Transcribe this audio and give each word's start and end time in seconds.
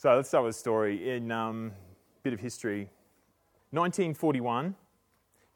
So 0.00 0.14
let's 0.14 0.28
start 0.28 0.44
with 0.44 0.54
a 0.54 0.58
story. 0.58 1.10
In 1.16 1.32
um, 1.32 1.72
a 2.18 2.22
bit 2.22 2.32
of 2.32 2.38
history, 2.38 2.88
1941, 3.72 4.76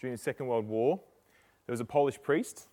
during 0.01 0.15
the 0.15 0.21
Second 0.21 0.49
World 0.49 0.67
War, 0.67 0.99
there 1.65 1.73
was 1.73 1.79
a 1.79 1.85
Polish 1.85 2.21
priest 2.21 2.67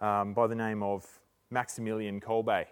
um, 0.00 0.32
by 0.32 0.46
the 0.46 0.54
name 0.54 0.80
of 0.80 1.04
Maximilian 1.50 2.20
Kolbe. 2.20 2.66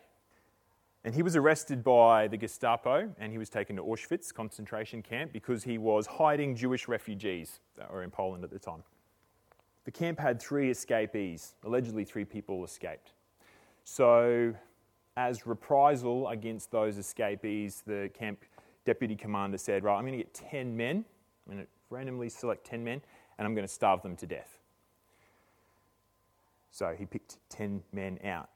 And 1.03 1.13
he 1.13 1.25
was 1.25 1.35
arrested 1.35 1.83
by 1.83 2.29
the 2.29 2.37
Gestapo 2.37 3.13
and 3.19 3.33
he 3.33 3.39
was 3.39 3.49
taken 3.49 3.75
to 3.75 3.83
Auschwitz 3.83 4.33
concentration 4.33 5.03
camp 5.03 5.33
because 5.33 5.65
he 5.65 5.77
was 5.77 6.07
hiding 6.07 6.55
Jewish 6.55 6.87
refugees 6.87 7.59
that 7.77 7.93
were 7.93 8.05
in 8.05 8.13
Poland 8.13 8.45
at 8.45 8.51
the 8.51 8.61
time. 8.61 8.85
The 9.87 9.91
camp 9.91 10.21
had 10.21 10.41
three 10.41 10.71
escapees. 10.71 11.57
Allegedly, 11.65 12.05
three 12.05 12.25
people 12.25 12.63
escaped. 12.63 13.11
So, 13.83 14.55
as 15.17 15.47
reprisal 15.47 16.29
against 16.29 16.71
those 16.71 16.99
escapees, 16.99 17.83
the 17.87 18.11
camp 18.15 18.45
deputy 18.85 19.17
commander 19.17 19.59
said, 19.59 19.85
Right, 19.85 19.97
I'm 19.97 20.05
going 20.05 20.19
to 20.19 20.19
get 20.19 20.35
10 20.35 20.77
men. 20.77 21.05
I'm 21.47 21.55
going 21.55 21.65
to 21.65 21.71
randomly 21.91 22.29
select 22.29 22.65
10 22.67 22.83
men 22.83 23.03
and 23.39 23.47
I'm 23.47 23.55
going 23.55 23.67
to 23.67 23.73
starve 23.73 24.03
them 24.03 24.17
to 24.17 24.27
death. 24.27 24.59
So 26.71 26.95
he 26.99 27.05
picked 27.05 27.39
10 27.51 27.83
men 27.93 28.19
out. 28.25 28.49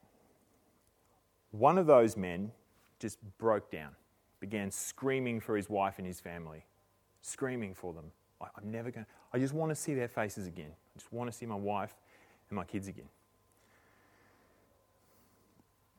One 1.50 1.78
of 1.78 1.86
those 1.86 2.16
men 2.16 2.52
just 2.98 3.18
broke 3.38 3.70
down, 3.70 3.90
began 4.40 4.70
screaming 4.70 5.40
for 5.40 5.56
his 5.56 5.68
wife 5.68 5.98
and 5.98 6.06
his 6.06 6.20
family, 6.20 6.64
screaming 7.20 7.74
for 7.74 7.92
them. 7.92 8.12
I'm 8.40 8.70
never 8.70 8.90
going 8.90 9.04
to, 9.04 9.10
I 9.32 9.38
just 9.38 9.54
want 9.54 9.70
to 9.70 9.74
see 9.74 9.94
their 9.94 10.08
faces 10.08 10.46
again. 10.46 10.70
I 10.70 10.98
just 10.98 11.12
want 11.12 11.30
to 11.30 11.36
see 11.36 11.46
my 11.46 11.54
wife 11.54 11.94
and 12.48 12.56
my 12.56 12.64
kids 12.64 12.88
again. 12.88 13.08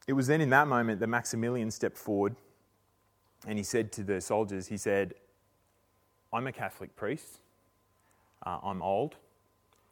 It 0.07 0.13
was 0.13 0.27
then 0.27 0.39
in 0.39 0.49
that 0.51 0.67
moment 0.67 1.01
that 1.01 1.07
Maximilian 1.07 1.69
stepped 1.69 1.97
forward 1.97 2.35
and 3.45 3.57
he 3.57 3.63
said 3.63 3.91
to 3.93 4.03
the 4.03 4.19
soldiers, 4.21 4.67
he 4.67 4.77
said, 4.77 5.13
I'm 6.33 6.47
a 6.47 6.51
Catholic 6.51 6.95
priest. 6.95 7.39
Uh, 8.45 8.59
I'm 8.63 8.81
old. 8.81 9.15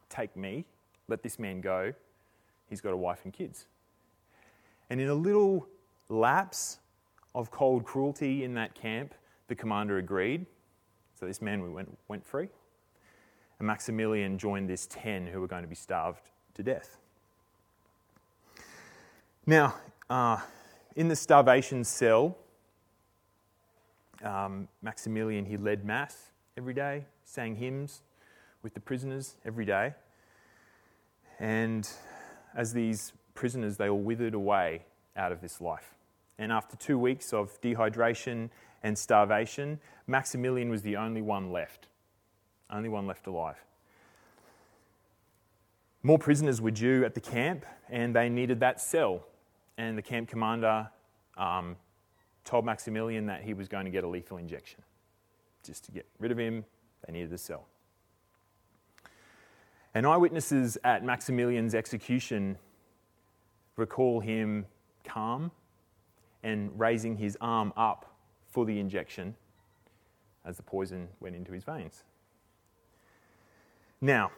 Take 0.09 0.35
me. 0.35 0.65
Let 1.07 1.21
this 1.21 1.37
man 1.37 1.61
go. 1.61 1.93
He's 2.69 2.81
got 2.81 2.93
a 2.93 2.97
wife 2.97 3.21
and 3.25 3.33
kids. 3.33 3.65
And 4.89 5.01
in 5.01 5.09
a 5.09 5.13
little 5.13 5.67
lapse 6.09 6.79
of 7.33 7.51
cold 7.51 7.83
cruelty 7.83 8.43
in 8.43 8.53
that 8.55 8.73
camp, 8.73 9.13
the 9.47 9.55
commander 9.55 9.97
agreed. 9.97 10.45
So 11.19 11.25
this 11.25 11.41
man 11.41 11.73
went, 11.73 11.97
went 12.07 12.25
free. 12.25 12.47
And 13.59 13.67
Maximilian 13.67 14.37
joined 14.37 14.69
this 14.69 14.87
10 14.87 15.27
who 15.27 15.41
were 15.41 15.47
going 15.47 15.63
to 15.63 15.67
be 15.67 15.75
starved 15.75 16.29
to 16.55 16.63
death. 16.63 16.97
Now, 19.45 19.75
uh, 20.09 20.37
in 20.95 21.07
the 21.07 21.15
starvation 21.15 21.83
cell, 21.83 22.37
um, 24.23 24.67
Maximilian, 24.81 25.45
he 25.45 25.57
led 25.57 25.85
Mass 25.85 26.31
every 26.57 26.73
day, 26.73 27.05
sang 27.23 27.55
hymns 27.55 28.01
with 28.63 28.73
the 28.73 28.79
prisoners 28.79 29.35
every 29.45 29.65
day. 29.65 29.93
And 31.39 31.87
as 32.55 32.73
these 32.73 33.13
prisoners, 33.33 33.77
they 33.77 33.89
all 33.89 33.99
withered 33.99 34.33
away 34.33 34.85
out 35.17 35.31
of 35.31 35.41
this 35.41 35.59
life. 35.59 35.95
And 36.37 36.51
after 36.51 36.75
two 36.75 36.97
weeks 36.97 37.33
of 37.33 37.59
dehydration 37.61 38.49
and 38.83 38.97
starvation, 38.97 39.79
Maximilian 40.07 40.69
was 40.69 40.81
the 40.81 40.97
only 40.97 41.21
one 41.21 41.51
left. 41.51 41.87
Only 42.69 42.89
one 42.89 43.07
left 43.07 43.27
alive. 43.27 43.63
More 46.03 46.19
prisoners 46.19 46.61
were 46.61 46.71
due 46.71 47.03
at 47.03 47.15
the 47.15 47.21
camp, 47.21 47.65
and 47.89 48.15
they 48.15 48.29
needed 48.29 48.59
that 48.59 48.79
cell. 48.79 49.25
And 49.77 49.97
the 49.97 50.01
camp 50.01 50.29
commander 50.29 50.89
um, 51.37 51.75
told 52.43 52.65
Maximilian 52.65 53.25
that 53.25 53.43
he 53.43 53.53
was 53.53 53.67
going 53.67 53.85
to 53.85 53.91
get 53.91 54.03
a 54.03 54.07
lethal 54.07 54.37
injection. 54.37 54.81
Just 55.63 55.83
to 55.85 55.91
get 55.91 56.05
rid 56.19 56.31
of 56.31 56.37
him, 56.37 56.63
they 57.05 57.13
needed 57.13 57.31
the 57.31 57.37
cell. 57.37 57.67
And 59.93 60.05
eyewitnesses 60.05 60.77
at 60.83 61.03
Maximilian's 61.03 61.73
execution 61.73 62.57
recall 63.77 64.19
him 64.19 64.65
calm 65.03 65.51
and 66.43 66.71
raising 66.79 67.17
his 67.17 67.37
arm 67.41 67.73
up 67.75 68.13
for 68.49 68.65
the 68.65 68.79
injection 68.79 69.35
as 70.45 70.57
the 70.57 70.63
poison 70.63 71.07
went 71.19 71.35
into 71.35 71.51
his 71.51 71.63
veins. 71.63 72.03
Now, 74.01 74.31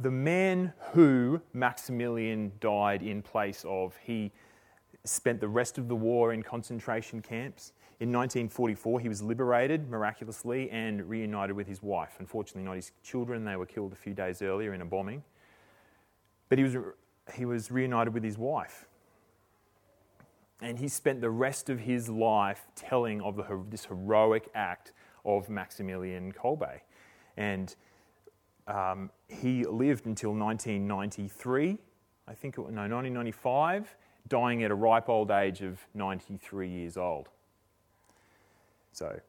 the 0.00 0.10
man 0.10 0.72
who 0.92 1.40
Maximilian 1.52 2.52
died 2.60 3.02
in 3.02 3.20
place 3.22 3.64
of, 3.66 3.96
he 4.04 4.30
spent 5.04 5.40
the 5.40 5.48
rest 5.48 5.78
of 5.78 5.88
the 5.88 5.96
war 5.96 6.32
in 6.32 6.42
concentration 6.42 7.20
camps. 7.20 7.72
In 8.00 8.12
1944, 8.12 9.00
he 9.00 9.08
was 9.08 9.22
liberated 9.22 9.90
miraculously 9.90 10.70
and 10.70 11.08
reunited 11.08 11.56
with 11.56 11.66
his 11.66 11.82
wife. 11.82 12.16
Unfortunately, 12.20 12.62
not 12.62 12.76
his 12.76 12.92
children, 13.02 13.44
they 13.44 13.56
were 13.56 13.66
killed 13.66 13.92
a 13.92 13.96
few 13.96 14.14
days 14.14 14.40
earlier 14.40 14.72
in 14.72 14.82
a 14.82 14.84
bombing. 14.84 15.24
But 16.48 16.58
he 16.58 16.64
was, 16.64 16.76
he 17.34 17.44
was 17.44 17.72
reunited 17.72 18.14
with 18.14 18.22
his 18.22 18.38
wife. 18.38 18.86
And 20.60 20.78
he 20.78 20.88
spent 20.88 21.20
the 21.20 21.30
rest 21.30 21.70
of 21.70 21.80
his 21.80 22.08
life 22.08 22.66
telling 22.76 23.20
of 23.20 23.36
the, 23.36 23.64
this 23.68 23.86
heroic 23.86 24.48
act 24.54 24.92
of 25.24 25.48
Maximilian 25.48 26.32
Kolbe. 26.32 26.80
And 27.36 27.74
um, 28.68 29.10
he 29.28 29.64
lived 29.64 30.06
until 30.06 30.34
1993, 30.34 31.78
I 32.26 32.34
think, 32.34 32.54
it, 32.54 32.58
no, 32.58 32.64
1995, 32.64 33.96
dying 34.28 34.62
at 34.62 34.70
a 34.70 34.74
ripe 34.74 35.08
old 35.08 35.30
age 35.30 35.62
of 35.62 35.78
93 35.94 36.68
years 36.68 36.96
old. 36.96 37.28
So, 38.92 39.20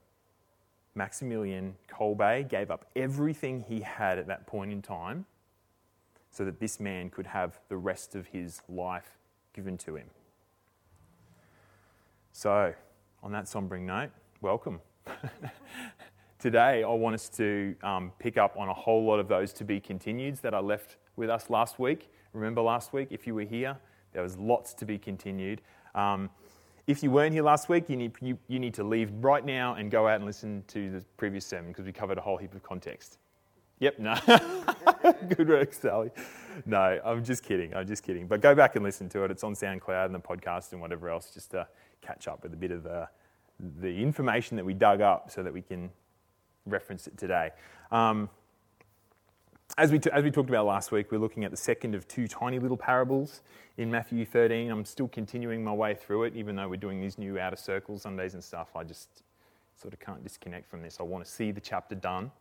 Maximilian 0.96 1.76
Kolbe 1.88 2.48
gave 2.48 2.72
up 2.72 2.86
everything 2.96 3.62
he 3.62 3.82
had 3.82 4.18
at 4.18 4.28
that 4.28 4.48
point 4.48 4.72
in 4.72 4.82
time 4.82 5.26
so 6.32 6.46
that 6.46 6.60
this 6.60 6.80
man 6.80 7.10
could 7.10 7.28
have 7.28 7.60
the 7.70 7.78
rest 7.78 8.16
of 8.16 8.28
his 8.28 8.62
life 8.68 9.18
given 9.54 9.78
to 9.80 9.96
him. 9.96 10.08
So, 12.32 12.74
on 13.22 13.32
that 13.34 13.46
sombering 13.46 13.82
note, 13.82 14.12
welcome. 14.42 14.80
Today, 16.40 16.84
I 16.84 16.88
want 16.88 17.16
us 17.16 17.28
to 17.32 17.76
um, 17.84 18.14
pick 18.18 18.38
up 18.38 18.56
on 18.56 18.70
a 18.70 18.74
whole 18.74 19.04
lot 19.04 19.20
of 19.20 19.28
those 19.28 19.52
to 19.52 19.66
be 19.66 19.82
continueds 19.82 20.40
that 20.40 20.54
I 20.54 20.60
left 20.60 20.96
with 21.18 21.30
us 21.30 21.50
last 21.50 21.80
week. 21.80 22.10
Remember 22.32 22.62
last 22.62 22.94
week, 22.94 23.10
if 23.12 23.28
you 23.28 23.36
were 23.36 23.44
here, 23.44 23.76
there 24.14 24.24
was 24.24 24.38
lots 24.38 24.74
to 24.76 24.86
be 24.86 24.98
continued. 24.98 25.62
Um, 25.96 26.30
if 26.88 27.04
you 27.04 27.12
weren't 27.12 27.34
here 27.34 27.44
last 27.44 27.68
week, 27.68 27.90
you 27.90 27.98
need, 27.98 28.14
you, 28.22 28.38
you 28.48 28.58
need 28.58 28.74
to 28.76 28.86
leave 28.86 29.12
right 29.20 29.46
now 29.46 29.74
and 29.74 29.92
go 29.92 30.08
out 30.08 30.16
and 30.16 30.26
listen 30.26 30.64
to 30.68 30.90
the 30.90 31.04
previous 31.18 31.46
sermon 31.46 31.74
because 31.74 31.86
we 31.86 31.92
covered 31.92 32.18
a 32.18 32.22
whole 32.22 32.38
heap 32.38 32.56
of 32.56 32.64
context. 32.64 33.18
Yep, 33.80 34.00
no. 34.00 34.16
Good 35.36 35.50
work, 35.50 35.74
Sally. 35.74 36.10
No, 36.66 37.02
I'm 37.04 37.22
just 37.22 37.44
kidding. 37.44 37.76
I'm 37.76 37.86
just 37.86 38.02
kidding. 38.02 38.28
But 38.28 38.40
go 38.40 38.56
back 38.56 38.78
and 38.78 38.86
listen 38.86 39.10
to 39.10 39.26
it. 39.26 39.32
It's 39.32 39.44
on 39.44 39.56
SoundCloud 39.56 40.06
and 40.06 40.16
the 40.16 40.20
podcast 40.20 40.72
and 40.72 40.80
whatever 40.80 41.10
else, 41.10 41.32
just 41.34 41.52
to 41.52 41.68
catch 42.02 42.30
up 42.30 42.44
with 42.44 42.54
a 42.54 42.58
bit 42.58 42.72
of 42.72 42.84
the, 42.84 43.10
the 43.82 44.02
information 44.02 44.56
that 44.56 44.66
we 44.66 44.74
dug 44.74 45.02
up 45.02 45.30
so 45.30 45.44
that 45.44 45.52
we 45.52 45.62
can 45.62 45.90
reference 46.70 47.08
it 47.08 47.18
today. 47.18 47.52
Um, 47.92 48.30
as, 49.78 49.92
we 49.92 50.00
t- 50.00 50.10
as 50.12 50.24
we 50.24 50.32
talked 50.32 50.50
about 50.50 50.66
last 50.66 50.92
week, 50.92 51.12
we're 51.12 51.20
looking 51.20 51.44
at 51.44 51.52
the 51.52 51.58
second 51.58 51.96
of 51.96 52.08
two 52.08 52.28
tiny 52.28 52.60
little 52.60 52.78
parables 52.78 53.42
in 53.78 53.90
Matthew 53.90 54.26
13. 54.26 54.70
I'm 54.70 54.86
still 54.86 55.08
continuing 55.08 55.64
my 55.64 55.74
way 55.74 55.96
through 55.96 56.24
it, 56.24 56.36
even 56.36 56.56
though 56.56 56.68
we're 56.68 56.78
doing 56.78 57.00
these 57.00 57.18
new 57.18 57.40
outer 57.40 57.56
circles 57.56 58.02
Sundays 58.02 58.34
and 58.34 58.44
stuff. 58.44 58.70
I 58.76 58.84
just 58.84 59.24
sort 59.76 59.94
of 59.94 60.00
can't 60.00 60.24
disconnect 60.24 60.70
from 60.70 60.82
this. 60.82 60.98
I 61.00 61.04
want 61.04 61.24
to 61.26 61.32
see 61.32 61.52
the 61.52 61.62
chapter 61.62 61.96
done. 61.96 62.32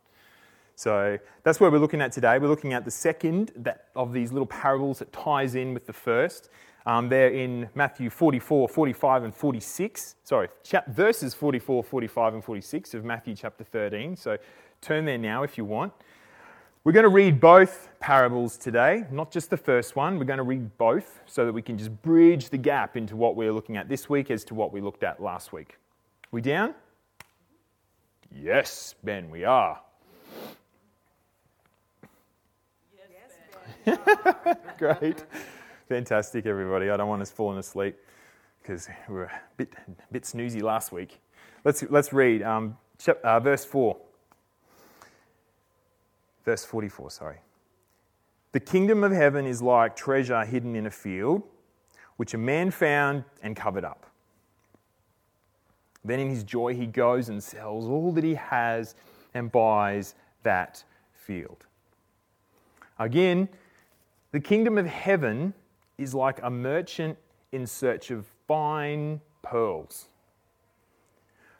So 0.75 1.17
that's 1.43 1.59
where 1.59 1.69
we're 1.69 1.79
looking 1.79 2.01
at 2.01 2.11
today. 2.11 2.39
We're 2.39 2.47
looking 2.47 2.73
at 2.73 2.85
the 2.85 2.91
second 2.91 3.51
that, 3.57 3.87
of 3.95 4.13
these 4.13 4.31
little 4.31 4.45
parables 4.45 4.99
that 4.99 5.11
ties 5.11 5.55
in 5.55 5.73
with 5.73 5.85
the 5.85 5.93
first. 5.93 6.49
Um, 6.85 7.09
they're 7.09 7.29
in 7.29 7.69
Matthew 7.75 8.09
44, 8.09 8.69
45, 8.69 9.23
and 9.23 9.35
46. 9.35 10.15
Sorry, 10.23 10.47
chap- 10.63 10.87
verses 10.87 11.33
44, 11.33 11.83
45, 11.83 12.33
and 12.35 12.43
46 12.43 12.93
of 12.93 13.03
Matthew 13.03 13.35
chapter 13.35 13.63
13. 13.63 14.15
So 14.15 14.37
turn 14.81 15.05
there 15.05 15.17
now 15.17 15.43
if 15.43 15.57
you 15.57 15.65
want. 15.65 15.93
We're 16.85 16.93
going 16.93 17.03
to 17.03 17.09
read 17.09 17.41
both 17.41 17.89
parables 17.99 18.57
today, 18.57 19.03
not 19.11 19.31
just 19.31 19.49
the 19.49 19.57
first 19.57 19.97
one. 19.97 20.17
We're 20.17 20.23
going 20.23 20.37
to 20.37 20.43
read 20.43 20.77
both 20.77 21.19
so 21.25 21.45
that 21.45 21.51
we 21.51 21.61
can 21.61 21.77
just 21.77 22.01
bridge 22.01 22.49
the 22.49 22.57
gap 22.57 22.95
into 22.95 23.17
what 23.17 23.35
we're 23.35 23.51
looking 23.51 23.75
at 23.75 23.89
this 23.89 24.09
week 24.09 24.31
as 24.31 24.45
to 24.45 24.55
what 24.55 24.71
we 24.71 24.79
looked 24.79 25.03
at 25.03 25.21
last 25.21 25.51
week. 25.51 25.77
We 26.31 26.41
down? 26.41 26.73
Yes, 28.33 28.95
Ben, 29.03 29.29
we 29.29 29.43
are. 29.43 29.81
Yes, 33.85 33.97
ben. 34.45 34.57
Great. 34.77 35.25
Fantastic, 35.89 36.45
everybody. 36.45 36.91
I 36.91 36.97
don't 36.97 37.09
want 37.09 37.23
us 37.23 37.31
falling 37.31 37.57
asleep 37.57 37.97
because 38.61 38.87
we 39.07 39.15
were 39.15 39.23
a 39.23 39.41
bit, 39.57 39.73
a 39.87 40.13
bit 40.13 40.21
snoozy 40.21 40.61
last 40.61 40.91
week. 40.91 41.19
Let's, 41.65 41.83
let's 41.89 42.13
read 42.13 42.43
um, 42.43 42.77
uh, 43.23 43.39
verse 43.39 43.65
4. 43.65 43.97
Verse 46.45 46.63
44, 46.63 47.09
sorry. 47.09 47.37
The 48.51 48.59
kingdom 48.59 49.03
of 49.03 49.11
heaven 49.11 49.47
is 49.47 49.63
like 49.63 49.95
treasure 49.95 50.45
hidden 50.45 50.75
in 50.75 50.85
a 50.85 50.91
field, 50.91 51.41
which 52.17 52.35
a 52.35 52.37
man 52.37 52.69
found 52.69 53.23
and 53.41 53.55
covered 53.55 53.83
up. 53.83 54.05
Then 56.05 56.19
in 56.19 56.29
his 56.29 56.43
joy, 56.43 56.75
he 56.75 56.85
goes 56.85 57.29
and 57.29 57.43
sells 57.43 57.87
all 57.87 58.11
that 58.11 58.23
he 58.23 58.35
has 58.35 58.93
and 59.33 59.51
buys 59.51 60.13
that 60.43 60.83
field. 61.13 61.65
Again, 62.99 63.49
the 64.31 64.39
kingdom 64.39 64.77
of 64.77 64.85
heaven 64.85 65.55
is 65.99 66.15
like 66.15 66.39
a 66.41 66.49
merchant 66.49 67.17
in 67.51 67.67
search 67.67 68.09
of 68.09 68.25
fine 68.47 69.21
pearls, 69.41 70.07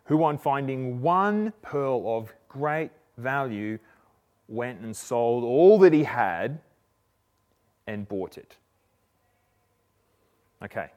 who, 0.06 0.24
on 0.24 0.38
finding 0.38 1.02
one 1.02 1.54
pearl 1.62 2.04
of 2.08 2.34
great 2.48 2.92
value, 3.18 3.78
went 4.48 4.80
and 4.80 4.96
sold 4.96 5.44
all 5.44 5.78
that 5.80 5.94
he 5.94 6.04
had 6.04 6.60
and 7.86 8.08
bought 8.08 8.38
it. 8.38 8.56
Okay. 10.64 10.88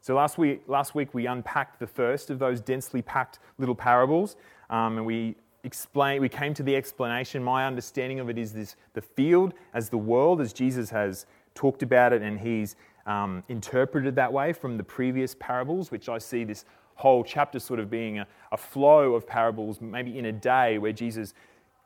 So 0.00 0.14
last 0.14 0.38
week, 0.38 0.62
last 0.68 0.94
week 0.94 1.12
we 1.14 1.26
unpacked 1.26 1.80
the 1.80 1.86
first 1.86 2.30
of 2.30 2.38
those 2.38 2.60
densely 2.60 3.02
packed 3.02 3.40
little 3.58 3.74
parables, 3.74 4.36
um, 4.70 4.98
and 4.98 5.06
we 5.06 5.34
explain, 5.64 6.20
we 6.20 6.28
came 6.28 6.54
to 6.54 6.62
the 6.62 6.76
explanation. 6.76 7.42
My 7.42 7.66
understanding 7.66 8.20
of 8.20 8.30
it 8.30 8.38
is 8.38 8.52
this: 8.52 8.76
the 8.94 9.02
field 9.02 9.54
as 9.74 9.88
the 9.88 9.98
world, 9.98 10.40
as 10.40 10.52
Jesus 10.52 10.90
has 10.90 11.26
talked 11.56 11.82
about 11.82 12.12
it, 12.12 12.22
and 12.22 12.38
he's 12.38 12.76
um, 13.06 13.42
interpreted 13.48 14.14
that 14.14 14.32
way 14.32 14.52
from 14.52 14.76
the 14.76 14.84
previous 14.84 15.34
parables, 15.34 15.90
which 15.90 16.08
I 16.08 16.18
see 16.18 16.44
this 16.44 16.64
whole 16.94 17.24
chapter 17.24 17.58
sort 17.58 17.80
of 17.80 17.90
being 17.90 18.18
a, 18.20 18.26
a 18.52 18.56
flow 18.56 19.14
of 19.14 19.26
parables, 19.26 19.80
maybe 19.80 20.18
in 20.18 20.26
a 20.26 20.32
day 20.32 20.78
where 20.78 20.92
Jesus 20.92 21.34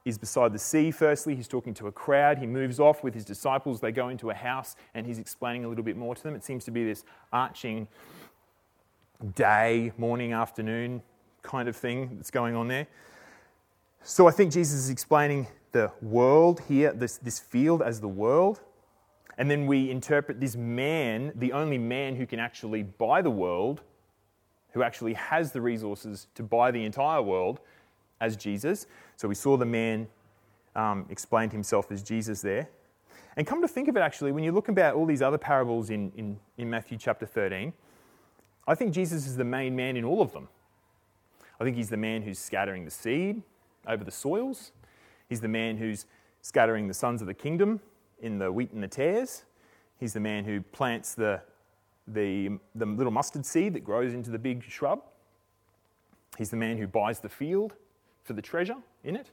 is 0.05 0.17
beside 0.19 0.53
the 0.53 0.59
sea, 0.59 0.91
firstly. 0.91 1.35
He's 1.35 1.49
talking 1.49 1.75
to 1.75 1.87
a 1.87 1.93
crowd. 1.93 2.39
He 2.39 2.47
moves 2.47 2.81
off 2.81 3.05
with 3.05 3.15
his 3.15 3.25
disciples. 3.25 3.81
They 3.81 3.93
go 3.93 4.09
into 4.09 4.31
a 4.31 4.35
house 4.35 4.77
and 4.95 5.07
he's 5.07 5.19
explaining 5.19 5.65
a 5.65 5.69
little 5.69 5.85
bit 5.85 5.97
more 5.97 6.15
to 6.15 6.23
them. 6.23 6.35
It 6.35 6.45
seems 6.45 6.65
to 6.65 6.71
be 6.71 6.85
this 6.85 7.05
arching 7.33 7.87
day, 9.35 9.93
morning, 9.99 10.33
afternoon 10.33 11.03
kind 11.43 11.69
of 11.69 11.77
thing 11.77 12.17
that's 12.17 12.31
going 12.31 12.55
on 12.55 12.69
there. 12.69 12.87
So 14.03 14.27
I 14.27 14.31
think 14.31 14.53
Jesus 14.53 14.79
is 14.79 14.91
explaining 14.91 15.47
the 15.73 15.93
world 16.01 16.63
here, 16.67 16.93
this, 16.93 17.19
this 17.19 17.39
field 17.39 17.83
as 17.83 18.01
the 18.01 18.09
world. 18.09 18.61
And 19.39 19.51
then 19.51 19.67
we 19.67 19.91
interpret 19.91 20.41
this 20.41 20.57
man, 20.57 21.33
the 21.35 21.53
only 21.53 21.79
man 21.79 22.17
who 22.17 22.27
can 22.27 22.39
actually 22.39 22.83
buy 22.83 23.23
the 23.23 23.31
world, 23.31 23.83
who 24.73 24.83
actually 24.83 25.15
has 25.15 25.53
the 25.53 25.61
resources 25.61 26.27
to 26.35 26.43
buy 26.43 26.71
the 26.71 26.85
entire 26.85 27.23
world, 27.23 27.61
as 28.21 28.37
Jesus. 28.37 28.87
So 29.17 29.29
we 29.29 29.35
saw 29.35 29.57
the 29.57 29.65
man 29.65 30.09
um, 30.77 31.07
explained 31.09 31.53
himself 31.53 31.91
as 31.91 32.03
Jesus 32.03 32.43
there. 32.43 32.69
And 33.37 33.47
come 33.47 33.63
to 33.63 33.69
think 33.69 33.89
of 33.89 33.97
it, 33.97 34.01
actually, 34.01 34.33
when 34.33 34.45
you 34.45 34.53
look 34.53 34.69
about 34.69 34.95
all 34.95 35.07
these 35.07 35.23
other 35.23 35.39
parables 35.39 35.91
in, 35.91 36.13
in, 36.17 36.39
in 36.59 36.69
Matthew 36.69 36.99
chapter 36.99 37.27
13, 37.27 37.73
I 38.67 38.75
think 38.75 38.93
Jesus 38.93 39.27
is 39.27 39.37
the 39.37 39.45
main 39.45 39.75
man 39.75 39.97
in 39.97 40.05
all 40.05 40.21
of 40.21 40.33
them. 40.33 40.49
I 41.59 41.65
think 41.65 41.77
he's 41.77 41.91
the 41.91 41.97
man 41.97 42.23
who's 42.23 42.39
scattering 42.39 42.85
the 42.85 42.91
seed 42.91 43.43
over 43.87 44.05
the 44.05 44.11
soils. 44.11 44.73
He's 45.29 45.41
the 45.41 45.49
man 45.49 45.77
who's 45.77 46.07
scattering 46.43 46.89
the 46.89 46.95
sons 46.95 47.21
of 47.21 47.27
the 47.27 47.35
kingdom 47.35 47.81
in 48.21 48.39
the 48.39 48.51
wheat 48.51 48.73
and 48.73 48.83
the 48.83 48.89
tares. 48.89 49.45
He's 49.99 50.13
the 50.13 50.21
man 50.21 50.45
who 50.45 50.61
plants 50.61 51.15
the, 51.15 51.41
the, 52.07 52.59
the 52.75 52.87
little 52.87 53.13
mustard 53.13 53.45
seed 53.45 53.75
that 53.75 53.85
grows 53.85 54.15
into 54.15 54.31
the 54.31 54.39
big 54.39 54.65
shrub. 54.65 55.03
He's 56.39 56.51
the 56.51 56.57
man 56.57 56.79
who 56.79 56.87
buys 56.87 57.21
the 57.21 57.29
field 57.29 57.75
for 58.23 58.33
the 58.33 58.43
treasure 58.43 58.77
in 59.05 59.17
it. 59.17 59.31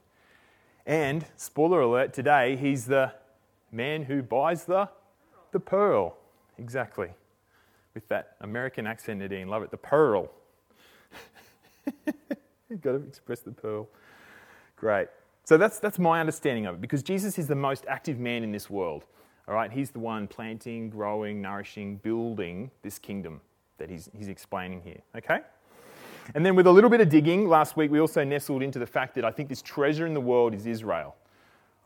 And, 0.86 1.24
spoiler 1.36 1.80
alert, 1.80 2.12
today 2.12 2.56
he's 2.56 2.86
the 2.86 3.12
man 3.70 4.02
who 4.02 4.22
buys 4.22 4.64
the, 4.64 4.88
the 5.52 5.60
pearl. 5.60 6.16
Exactly. 6.58 7.10
With 7.94 8.08
that 8.08 8.36
American 8.40 8.86
accent, 8.86 9.20
Nadine. 9.20 9.48
Love 9.48 9.62
it. 9.62 9.70
The 9.70 9.76
pearl. 9.76 10.30
You've 12.68 12.80
got 12.80 12.92
to 12.92 13.06
express 13.06 13.40
the 13.40 13.52
pearl. 13.52 13.88
Great. 14.76 15.08
So 15.48 15.56
that's, 15.56 15.78
that's 15.78 15.98
my 15.98 16.20
understanding 16.20 16.66
of 16.66 16.74
it 16.74 16.80
because 16.82 17.02
Jesus 17.02 17.38
is 17.38 17.46
the 17.46 17.54
most 17.54 17.86
active 17.88 18.18
man 18.18 18.42
in 18.42 18.52
this 18.52 18.68
world. 18.68 19.06
All 19.48 19.54
right, 19.54 19.72
he's 19.72 19.90
the 19.90 19.98
one 19.98 20.28
planting, 20.28 20.90
growing, 20.90 21.40
nourishing, 21.40 21.96
building 21.96 22.70
this 22.82 22.98
kingdom 22.98 23.40
that 23.78 23.88
he's, 23.88 24.10
he's 24.14 24.28
explaining 24.28 24.82
here. 24.82 25.00
Okay? 25.16 25.38
And 26.34 26.44
then, 26.44 26.54
with 26.54 26.66
a 26.66 26.70
little 26.70 26.90
bit 26.90 27.00
of 27.00 27.08
digging, 27.08 27.48
last 27.48 27.78
week 27.78 27.90
we 27.90 27.98
also 27.98 28.22
nestled 28.24 28.62
into 28.62 28.78
the 28.78 28.86
fact 28.86 29.14
that 29.14 29.24
I 29.24 29.30
think 29.30 29.48
this 29.48 29.62
treasure 29.62 30.06
in 30.06 30.12
the 30.12 30.20
world 30.20 30.52
is 30.52 30.66
Israel. 30.66 31.16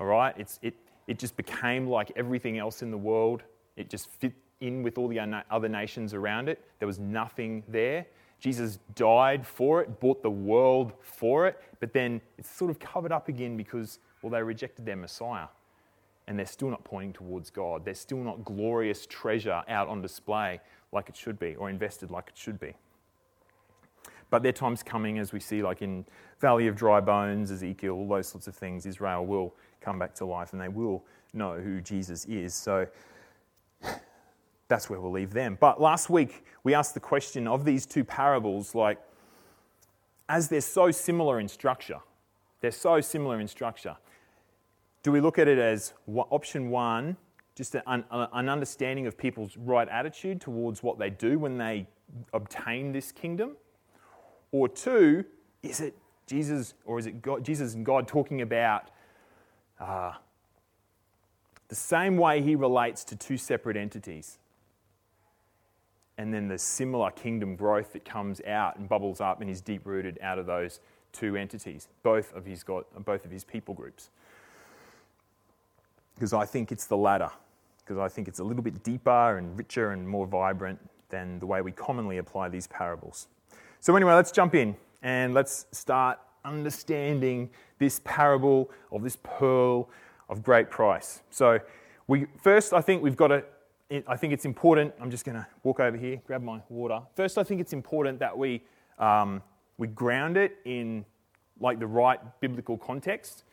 All 0.01 0.09
right? 0.09 0.35
It's, 0.37 0.59
it, 0.61 0.75
it 1.07 1.21
just 1.21 1.37
became 1.37 1.87
like 1.87 2.11
everything 2.17 2.59
else 2.59 2.83
in 2.83 2.91
the 2.91 2.99
world, 2.99 3.45
it 3.77 3.89
just 3.89 4.11
fit 4.11 4.33
in 4.61 4.83
with 4.83 4.99
all 4.99 5.07
the 5.07 5.21
other 5.53 5.69
nations 5.69 6.15
around 6.15 6.49
it. 6.49 6.65
There 6.81 6.89
was 6.89 6.99
nothing 6.99 7.63
there. 7.69 8.07
Jesus 8.43 8.81
died 8.97 9.47
for 9.47 9.81
it, 9.83 10.01
bought 10.01 10.21
the 10.21 10.31
world 10.31 10.95
for 11.01 11.47
it, 11.47 11.63
but 11.79 11.93
then 11.93 12.21
it's 12.39 12.51
sort 12.51 12.73
of 12.73 12.81
covered 12.81 13.13
up 13.13 13.29
again 13.29 13.57
because, 13.57 14.01
well, 14.21 14.33
they 14.33 14.43
rejected 14.43 14.85
their 14.85 14.97
Messiah. 14.97 15.47
And 16.27 16.37
they're 16.37 16.47
still 16.47 16.69
not 16.69 16.83
pointing 16.83 17.13
towards 17.13 17.51
God. 17.51 17.85
They're 17.85 17.95
still 17.95 18.19
not 18.19 18.45
glorious 18.45 19.07
treasure 19.07 19.63
out 19.69 19.89
on 19.89 20.03
display 20.03 20.61
like 20.91 21.09
it 21.09 21.17
should 21.17 21.39
be 21.39 21.55
or 21.55 21.71
invested 21.71 22.11
like 22.11 22.31
it 22.31 22.37
should 22.37 22.59
be. 22.59 22.75
But 24.29 24.43
their 24.43 24.53
time's 24.53 24.83
coming, 24.83 25.21
as 25.21 25.33
we 25.33 25.39
see, 25.39 25.63
like 25.63 25.81
in 25.81 26.05
Valley 26.41 26.67
of 26.67 26.75
Dry 26.75 27.01
Bones, 27.01 27.53
Ezekiel, 27.53 27.93
all 27.93 28.09
those 28.09 28.27
sorts 28.27 28.49
of 28.49 28.57
things. 28.57 28.87
Israel 28.87 29.25
will 29.25 29.55
come 29.81 30.01
back 30.01 30.17
to 30.17 30.25
life 30.25 30.53
and 30.53 30.61
they 30.61 30.69
will 30.69 31.05
know 31.33 31.61
who 31.61 31.81
Jesus 31.81 32.25
is. 32.25 32.55
So 32.55 32.89
that's 34.73 34.89
where 34.89 34.99
we'll 34.99 35.13
leave 35.13 35.35
them. 35.35 35.59
But 35.61 35.83
last 35.83 36.09
week, 36.09 36.47
we 36.65 36.73
asked 36.73 36.95
the 36.95 37.01
question 37.01 37.47
of 37.47 37.67
these 37.67 37.85
two 37.85 38.05
parables, 38.05 38.75
like, 38.75 38.99
as 40.31 40.49
they're 40.49 40.63
so 40.63 40.91
similar 40.91 41.41
in 41.41 41.47
structure, 41.47 42.01
they're 42.63 42.71
so 42.71 43.03
similar 43.03 43.39
in 43.39 43.49
structure, 43.49 43.97
do 45.03 45.13
we 45.13 45.21
look 45.21 45.39
at 45.39 45.47
it 45.47 45.59
as 45.59 45.93
option 46.09 46.71
one, 46.71 47.19
just 47.55 47.75
an, 47.75 48.05
an 48.11 48.49
understanding 48.49 49.07
of 49.07 49.19
people's 49.19 49.59
right 49.59 49.89
attitude 49.91 50.41
towards 50.41 50.83
what 50.83 50.99
they 50.99 51.11
do 51.11 51.39
when 51.39 51.59
they 51.59 51.87
obtain 52.33 52.93
this 52.93 53.13
kingdom? 53.13 53.57
Or 54.53 54.69
two, 54.69 55.27
is 55.63 55.83
it 55.83 55.99
Jesus 56.27 56.73
or 56.87 56.99
is 56.99 57.07
it 57.07 57.21
God, 57.21 57.45
Jesus 57.45 57.75
and 57.75 57.85
God 57.85 58.09
talking 58.09 58.41
about 58.41 58.91
uh, 59.79 60.13
the 61.69 61.75
same 61.75 62.17
way 62.17 62.41
he 62.41 62.55
relates 62.55 63.05
to 63.05 63.17
two 63.17 63.37
separate 63.37 63.77
entities? 63.77 64.39
And 66.19 66.33
then 66.33 66.49
the 66.49 66.59
similar 66.59 67.11
kingdom 67.11 67.57
growth 67.57 67.93
that 67.95 68.05
comes 68.05 68.41
out 68.43 68.77
and 68.77 68.89
bubbles 68.89 69.21
up 69.21 69.41
and 69.41 69.49
is 69.51 69.61
deep 69.61 69.87
rooted 69.87 70.19
out 70.23 70.39
of 70.39 70.47
those 70.47 70.81
two 71.13 71.37
entities, 71.37 71.89
both 72.03 72.35
of 72.35 72.45
his, 72.45 72.63
God, 72.63 72.85
both 73.05 73.25
of 73.25 73.31
his 73.31 73.45
people 73.45 73.75
groups. 73.75 74.11
Because 76.15 76.33
I 76.33 76.45
think 76.45 76.73
it's 76.73 76.87
the 76.87 76.97
latter, 76.97 77.31
because 77.79 77.99
I 77.99 78.09
think 78.09 78.29
it's 78.29 78.39
a 78.39 78.45
little 78.45 78.63
bit 78.63 78.83
deeper 78.83 79.39
and 79.39 79.57
richer 79.57 79.91
and 79.91 80.07
more 80.09 80.27
vibrant 80.27 80.79
than 81.09 81.39
the 81.39 81.47
way 81.47 81.61
we 81.61 81.73
commonly 81.73 82.19
apply 82.19 82.49
these 82.49 82.67
parables. 82.67 83.29
So, 83.81 83.95
anyway, 83.97 84.15
let's 84.15 84.33
jump 84.33 84.55
in 84.55 84.77
and 85.03 85.35
let's 85.35 85.67
start 85.73 86.19
understanding 86.45 87.51
this 87.79 88.01
parable 88.05 88.71
of 88.91 89.03
this 89.03 89.17
pearl 89.23 89.89
of 90.29 90.43
great 90.43 90.71
price. 90.71 91.23
So, 91.31 91.59
we, 92.07 92.27
first, 92.41 92.73
I 92.73 92.81
think 92.81 93.03
we've 93.03 93.17
got 93.17 93.29
to, 93.29 93.45
I 94.07 94.17
think 94.17 94.33
it's 94.33 94.45
important. 94.45 94.95
I'm 95.01 95.11
just 95.11 95.25
going 95.25 95.37
to 95.37 95.47
walk 95.65 95.81
over 95.81 95.97
here, 95.97 96.21
grab 96.27 96.43
my 96.43 96.61
water. 96.69 97.01
First, 97.15 97.37
I 97.37 97.43
think 97.43 97.61
it's 97.61 97.75
important 97.75 98.19
that 98.21 98.37
we, 98.37 98.63
um, 98.99 99.43
we 99.77 99.87
ground 99.87 100.37
it 100.37 100.57
in 100.65 101.05
like 101.61 101.79
the 101.79 101.87
right 101.87 102.19
biblical 102.41 102.79
context 102.79 103.45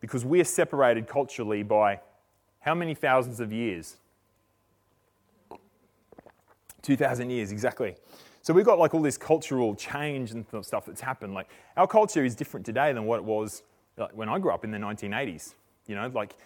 because 0.00 0.24
we 0.24 0.40
are 0.40 0.44
separated 0.44 1.08
culturally 1.08 1.62
by 1.62 2.00
how 2.60 2.74
many 2.74 2.94
thousands 2.94 3.40
of 3.40 3.52
years? 3.52 3.96
2,000 6.82 7.30
years, 7.30 7.50
exactly. 7.50 7.96
So 8.42 8.52
we've 8.52 8.66
got 8.66 8.78
like 8.78 8.94
all 8.94 9.02
this 9.02 9.16
cultural 9.16 9.74
change 9.74 10.32
and 10.32 10.44
stuff 10.62 10.86
that's 10.86 11.00
happened. 11.00 11.34
Like 11.34 11.48
our 11.76 11.86
culture 11.86 12.24
is 12.24 12.34
different 12.34 12.66
today 12.66 12.92
than 12.92 13.04
what 13.04 13.18
it 13.18 13.24
was 13.24 13.62
like, 13.96 14.10
when 14.16 14.28
I 14.28 14.38
grew 14.38 14.52
up 14.52 14.62
in 14.62 14.70
the 14.70 14.78
1980s. 14.78 15.54
You 15.86 15.94
know, 15.94 16.10
like 16.14 16.36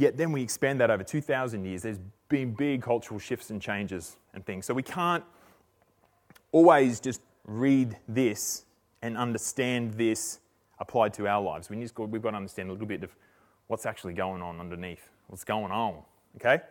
yet 0.00 0.16
then 0.16 0.32
we 0.32 0.42
expand 0.42 0.80
that 0.80 0.90
over 0.90 1.04
2,000 1.04 1.64
years. 1.64 1.82
There's 1.82 2.00
been 2.28 2.54
big 2.54 2.82
cultural 2.82 3.20
shifts 3.20 3.50
and 3.50 3.60
changes 3.60 4.16
and 4.32 4.44
things. 4.44 4.64
So 4.64 4.72
we 4.72 4.82
can't 4.82 5.22
always 6.52 7.00
just 7.00 7.20
read 7.44 7.96
this 8.08 8.64
and 9.02 9.16
understand 9.16 9.94
this 9.94 10.40
applied 10.78 11.12
to 11.14 11.28
our 11.28 11.42
lives. 11.42 11.68
We 11.68 11.76
just 11.80 11.94
got, 11.94 12.08
we've 12.08 12.22
got 12.22 12.30
to 12.30 12.38
understand 12.38 12.70
a 12.70 12.72
little 12.72 12.86
bit 12.86 13.02
of 13.02 13.14
what's 13.66 13.84
actually 13.84 14.14
going 14.14 14.40
on 14.40 14.58
underneath, 14.58 15.10
what's 15.28 15.44
going 15.44 15.70
on. 15.70 15.96
Okay? 16.36 16.62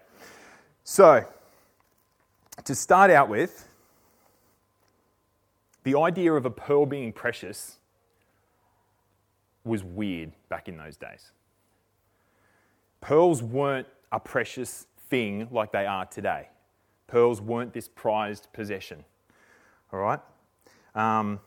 So, 0.84 1.24
to 2.64 2.76
start 2.76 3.12
out 3.12 3.30
with, 3.30 3.68
the 5.84 5.98
idea 5.98 6.34
of 6.34 6.46
a 6.46 6.50
pearl 6.50 6.88
being 6.88 7.14
precious 7.14 7.78
was 9.64 9.84
weird 9.84 10.32
back 10.50 10.68
in 10.68 10.78
those 10.78 10.98
days. 10.98 11.32
Pearls 13.02 13.42
weren't 13.42 13.88
a 14.12 14.20
precious 14.20 14.88
thing 15.10 15.48
like 15.52 15.72
they 15.72 15.86
are 15.86 16.06
today. 16.06 16.50
Pearls 17.08 17.42
weren't 17.42 17.74
this 17.74 17.88
prized 17.88 18.48
possession. 18.54 19.04
All 19.92 20.00
right? 20.00 20.20
Um, 20.96 21.40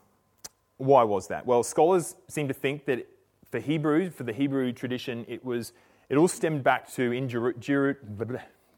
why 0.78 1.02
was 1.04 1.28
that? 1.28 1.47
Well, 1.47 1.62
scholars 1.62 2.16
seem 2.28 2.49
to 2.49 2.54
think 2.54 2.87
that 2.87 3.06
for 3.50 3.61
Hebrew, 3.61 4.11
for 4.11 4.25
the 4.25 4.32
Hebrew 4.32 4.73
tradition, 4.73 5.25
it 5.28 5.44
was 5.44 5.73
it 6.09 6.16
all 6.16 6.28
stemmed 6.28 6.64
back 6.64 6.90
to 6.94 7.12
in 7.12 7.28
Jeru- 7.28 7.54
Jeru- 7.54 7.97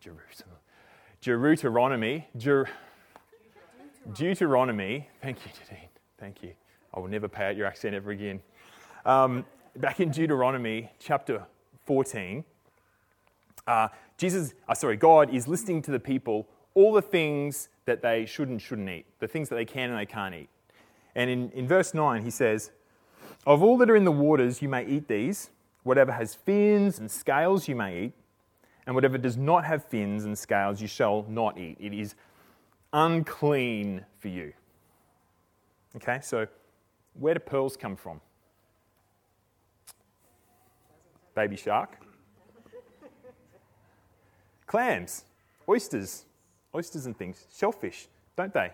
Jerusalem, 0.00 0.57
Deuteronomy, 1.21 2.28
Jer- 2.37 2.69
Deuteronomy. 4.12 5.09
Thank 5.23 5.38
you, 5.45 5.52
Nadine. 5.71 5.88
Thank 6.19 6.43
you. 6.43 6.52
I 6.93 7.00
will 7.00 7.09
never 7.09 7.28
pay 7.28 7.49
out 7.49 7.57
your 7.57 7.66
accent 7.66 7.95
ever 7.95 8.11
again. 8.11 8.40
Um, 9.07 9.45
back 9.76 10.00
in 10.00 10.11
Deuteronomy 10.11 10.90
chapter 10.99 11.45
14, 11.87 12.45
uh, 13.66 13.88
Jesus, 14.16 14.54
uh, 14.68 14.75
sorry, 14.75 14.97
God 14.97 15.33
is 15.33 15.49
listing 15.49 15.83
to 15.83 15.90
the 15.90 16.00
people 16.00 16.49
all 16.75 16.92
the 16.92 17.02
things 17.02 17.68
that 17.87 18.02
they 18.02 18.26
should 18.26 18.49
and 18.49 18.61
shouldn't 18.61 18.88
eat, 18.88 19.06
the 19.21 19.28
things 19.28 19.49
that 19.49 19.54
they 19.56 19.64
can 19.64 19.90
and 19.90 19.99
they 19.99 20.06
can't 20.06 20.35
eat. 20.35 20.49
And 21.14 21.30
in, 21.30 21.50
in 21.50 21.68
verse 21.68 21.94
9, 21.94 22.25
he 22.25 22.30
says, 22.30 22.73
Of 23.47 23.62
all 23.62 23.76
that 23.78 23.88
are 23.88 23.97
in 23.97 24.04
the 24.04 24.12
waters, 24.12 24.61
you 24.61 24.68
may 24.68 24.85
eat 24.85 25.09
these. 25.09 25.50
Whatever 25.85 26.12
has 26.12 26.35
fins 26.35 26.99
and 26.99 27.11
scales, 27.11 27.68
you 27.68 27.76
may 27.76 28.04
eat. 28.04 28.12
And 28.87 28.94
whatever 28.94 29.16
does 29.16 29.37
not 29.37 29.64
have 29.64 29.85
fins 29.85 30.25
and 30.25 30.37
scales, 30.37 30.80
you 30.80 30.88
shall 30.88 31.25
not 31.28 31.59
eat. 31.59 31.76
It 31.78 31.94
is 31.94 32.14
unclean 32.92 34.04
for 34.18 34.28
you. 34.28 34.52
Okay, 35.97 36.18
so 36.23 36.47
where 37.14 37.35
do 37.35 37.40
pearls 37.40 37.76
come 37.76 37.97
from? 37.97 38.21
Baby 41.35 41.56
shark. 41.56 42.04
Clams, 44.66 45.25
oysters, 45.68 46.25
oysters 46.75 47.06
and 47.06 47.16
things, 47.16 47.47
shellfish, 47.56 48.09
don't 48.37 48.52
they? 48.52 48.73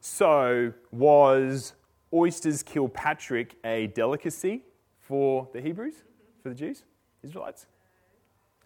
So, 0.00 0.72
was 0.92 1.72
oysters 2.12 2.62
Kilpatrick 2.62 3.56
a 3.64 3.88
delicacy 3.88 4.62
for 5.00 5.48
the 5.52 5.60
Hebrews, 5.60 6.02
for 6.42 6.50
the 6.50 6.54
Jews, 6.54 6.82
Israelites? 7.22 7.66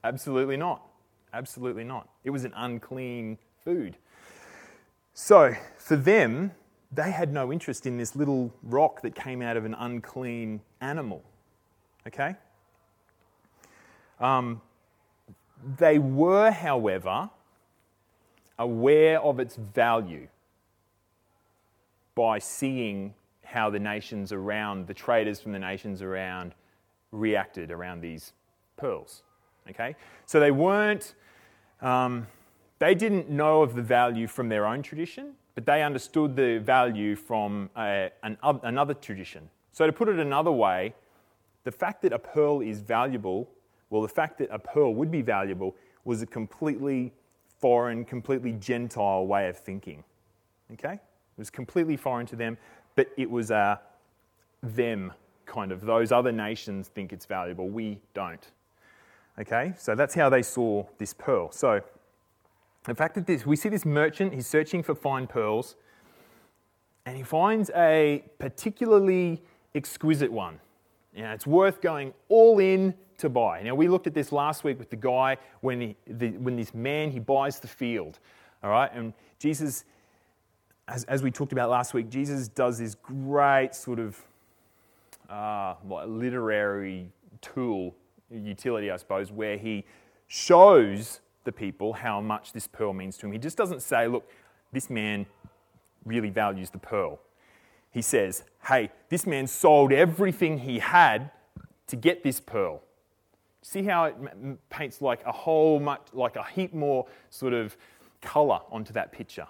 Absolutely 0.05 0.57
not. 0.57 0.83
Absolutely 1.33 1.85
not. 1.85 2.09
It 2.25 2.31
was 2.31 2.45
an 2.45 2.53
unclean 2.57 3.39
food. 3.65 3.97
So, 5.15 5.55
for 5.79 5.97
them, 5.97 6.53
they 6.93 7.11
had 7.11 7.33
no 7.33 7.53
interest 7.53 7.87
in 7.87 7.97
this 7.97 8.17
little 8.17 8.53
rock 8.63 9.03
that 9.03 9.15
came 9.15 9.43
out 9.43 9.57
of 9.57 9.65
an 9.65 9.75
unclean 9.75 10.61
animal. 10.81 11.23
Okay? 12.07 12.35
Um, 14.19 14.61
they 15.79 15.99
were, 15.99 16.51
however, 16.51 17.31
aware 18.59 19.21
of 19.21 19.41
its 19.41 19.57
value 19.57 20.29
by 22.15 22.39
seeing 22.39 23.15
how 23.45 23.71
the 23.71 23.79
nations 23.79 24.33
around, 24.33 24.87
the 24.87 24.95
traders 24.95 25.41
from 25.41 25.53
the 25.53 25.59
nations 25.59 26.03
around, 26.03 26.55
reacted 27.11 27.71
around 27.71 28.01
these 28.01 28.33
pearls. 28.77 29.23
Okay? 29.69 29.97
So 30.27 30.39
they 30.41 30.51
weren't, 30.51 31.15
um, 31.81 32.27
they 32.79 32.95
didn't 32.95 33.29
know 33.29 33.63
of 33.63 33.75
the 33.75 33.83
value 33.83 34.27
from 34.27 34.49
their 34.49 34.67
own 34.67 34.83
tradition, 34.83 35.33
but 35.55 35.67
they 35.67 35.83
understood 35.83 36.37
the 36.37 36.59
value 36.59 37.17
from 37.17 37.71
a, 37.77 38.11
an, 38.23 38.37
another 38.43 38.95
tradition. 38.95 39.49
So 39.73 39.87
to 39.87 39.93
put 39.93 40.09
it 40.09 40.19
another 40.19 40.53
way, 40.53 40.95
the 41.65 41.73
fact 41.73 42.03
that 42.03 42.13
a 42.13 42.19
pearl 42.19 42.61
is 42.61 42.81
valuable, 42.81 43.49
well, 43.91 44.03
the 44.03 44.09
fact 44.09 44.39
that 44.39 44.49
a 44.51 44.59
pearl 44.59 44.95
would 44.95 45.11
be 45.11 45.23
valuable 45.23 45.77
was 46.05 46.23
a 46.23 46.27
completely 46.27 47.13
foreign, 47.59 48.05
completely 48.05 48.53
Gentile 48.53 49.27
way 49.27 49.49
of 49.49 49.57
thinking. 49.59 50.03
Okay? 50.73 50.95
It 50.95 51.39
was 51.39 51.51
completely 51.51 51.97
foreign 51.97 52.27
to 52.27 52.37
them, 52.37 52.57
but 52.95 53.09
it 53.17 53.31
was 53.31 53.51
a 53.51 53.81
them 54.63 55.13
kind 55.47 55.73
of. 55.73 55.83
Those 55.83 56.13
other 56.13 56.33
nations 56.33 56.89
think 56.89 57.13
it's 57.13 57.27
valuable. 57.27 57.69
We 57.69 57.99
don't. 58.15 58.47
Okay? 59.39 59.75
So 59.77 59.95
that's 59.95 60.15
how 60.15 60.29
they 60.29 60.43
saw 60.43 60.87
this 60.99 61.13
pearl. 61.13 61.51
So 61.51 61.83
the 62.85 62.95
fact 62.95 63.15
that 63.17 63.27
this, 63.27 63.45
we 63.45 63.57
see 63.57 63.69
this 63.69 63.85
merchant, 63.85 64.33
he's 64.33 64.47
searching 64.47 64.83
for 64.83 64.95
fine 64.95 65.27
pearls, 65.27 65.77
and 67.05 67.17
he 67.17 67.23
finds 67.23 67.71
a 67.75 68.25
particularly 68.39 69.43
exquisite 69.75 70.31
one. 70.31 70.61
Now, 71.17 71.33
it's 71.33 71.47
worth 71.47 71.81
going 71.81 72.15
all 72.29 72.59
in 72.59 72.95
to 73.19 73.29
buy. 73.29 73.63
Now, 73.63 73.75
we 73.75 73.89
looked 73.89 74.07
at 74.07 74.15
this 74.15 74.33
last 74.33 74.65
week 74.65 74.79
with 74.79 74.91
the 74.91 74.97
guy 74.97 75.37
when, 75.61 75.81
he, 75.81 75.97
the, 76.07 76.31
when 76.39 76.57
this 76.57 76.73
man, 76.73 77.11
he 77.11 77.19
buys 77.19 77.59
the 77.59 77.69
field. 77.69 78.19
All 78.63 78.71
right? 78.71 78.91
And 78.95 79.13
Jesus, 79.39 79.85
as, 80.89 81.05
as 81.05 81.23
we 81.23 81.31
talked 81.31 81.53
about 81.53 81.71
last 81.71 81.95
week, 81.95 82.09
Jesus 82.09 82.49
does 82.49 82.79
this 82.79 82.95
great 82.95 83.75
sort 83.75 83.99
of 83.99 84.19
uh, 85.29 85.75
literary 86.07 87.09
tool, 87.41 87.95
utility, 88.31 88.91
I 88.91 88.97
suppose, 88.97 89.31
where 89.31 89.57
he 89.57 89.85
shows 90.29 91.21
the 91.45 91.53
people 91.53 91.93
how 91.93 92.21
much 92.21 92.53
this 92.53 92.67
pearl 92.67 92.93
means 92.93 93.17
to 93.19 93.27
him. 93.27 93.33
He 93.33 93.39
just 93.39 93.57
doesn't 93.57 93.83
say, 93.83 94.07
look, 94.07 94.31
this 94.73 94.89
man 94.89 95.27
really 96.05 96.31
values 96.31 96.71
the 96.71 96.79
pearl. 96.79 97.19
He 97.91 98.03
says, 98.03 98.45
hey, 98.69 98.91
this 99.09 99.27
man 99.27 99.47
sold 99.47 99.93
everything 99.93 100.59
he 100.59 100.79
had 100.79 101.31
to 101.89 101.97
get 101.97 102.23
this 102.23 102.41
pearl. 102.41 102.83
See 103.63 103.83
how 103.83 104.05
it 104.05 104.15
paints 104.71 105.03
like 105.03 105.25
a 105.27 105.33
whole 105.33 105.81
much, 105.81 106.03
like 106.13 106.37
a 106.37 106.45
heap 106.45 106.73
more 106.73 107.07
sort 107.31 107.53
of 107.53 107.77
colour 108.23 108.61
onto 108.71 108.93
that 108.93 109.13
picture. 109.13 109.47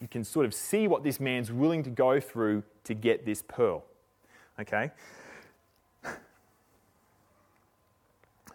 You 0.00 0.08
can 0.08 0.24
sort 0.24 0.46
of 0.46 0.52
see 0.52 0.88
what 0.88 1.04
this 1.04 1.20
man's 1.20 1.50
willing 1.50 1.82
to 1.84 1.90
go 1.90 2.20
through 2.20 2.64
to 2.84 2.94
get 2.94 3.24
this 3.24 3.42
pearl. 3.42 3.84
Okay? 4.60 4.90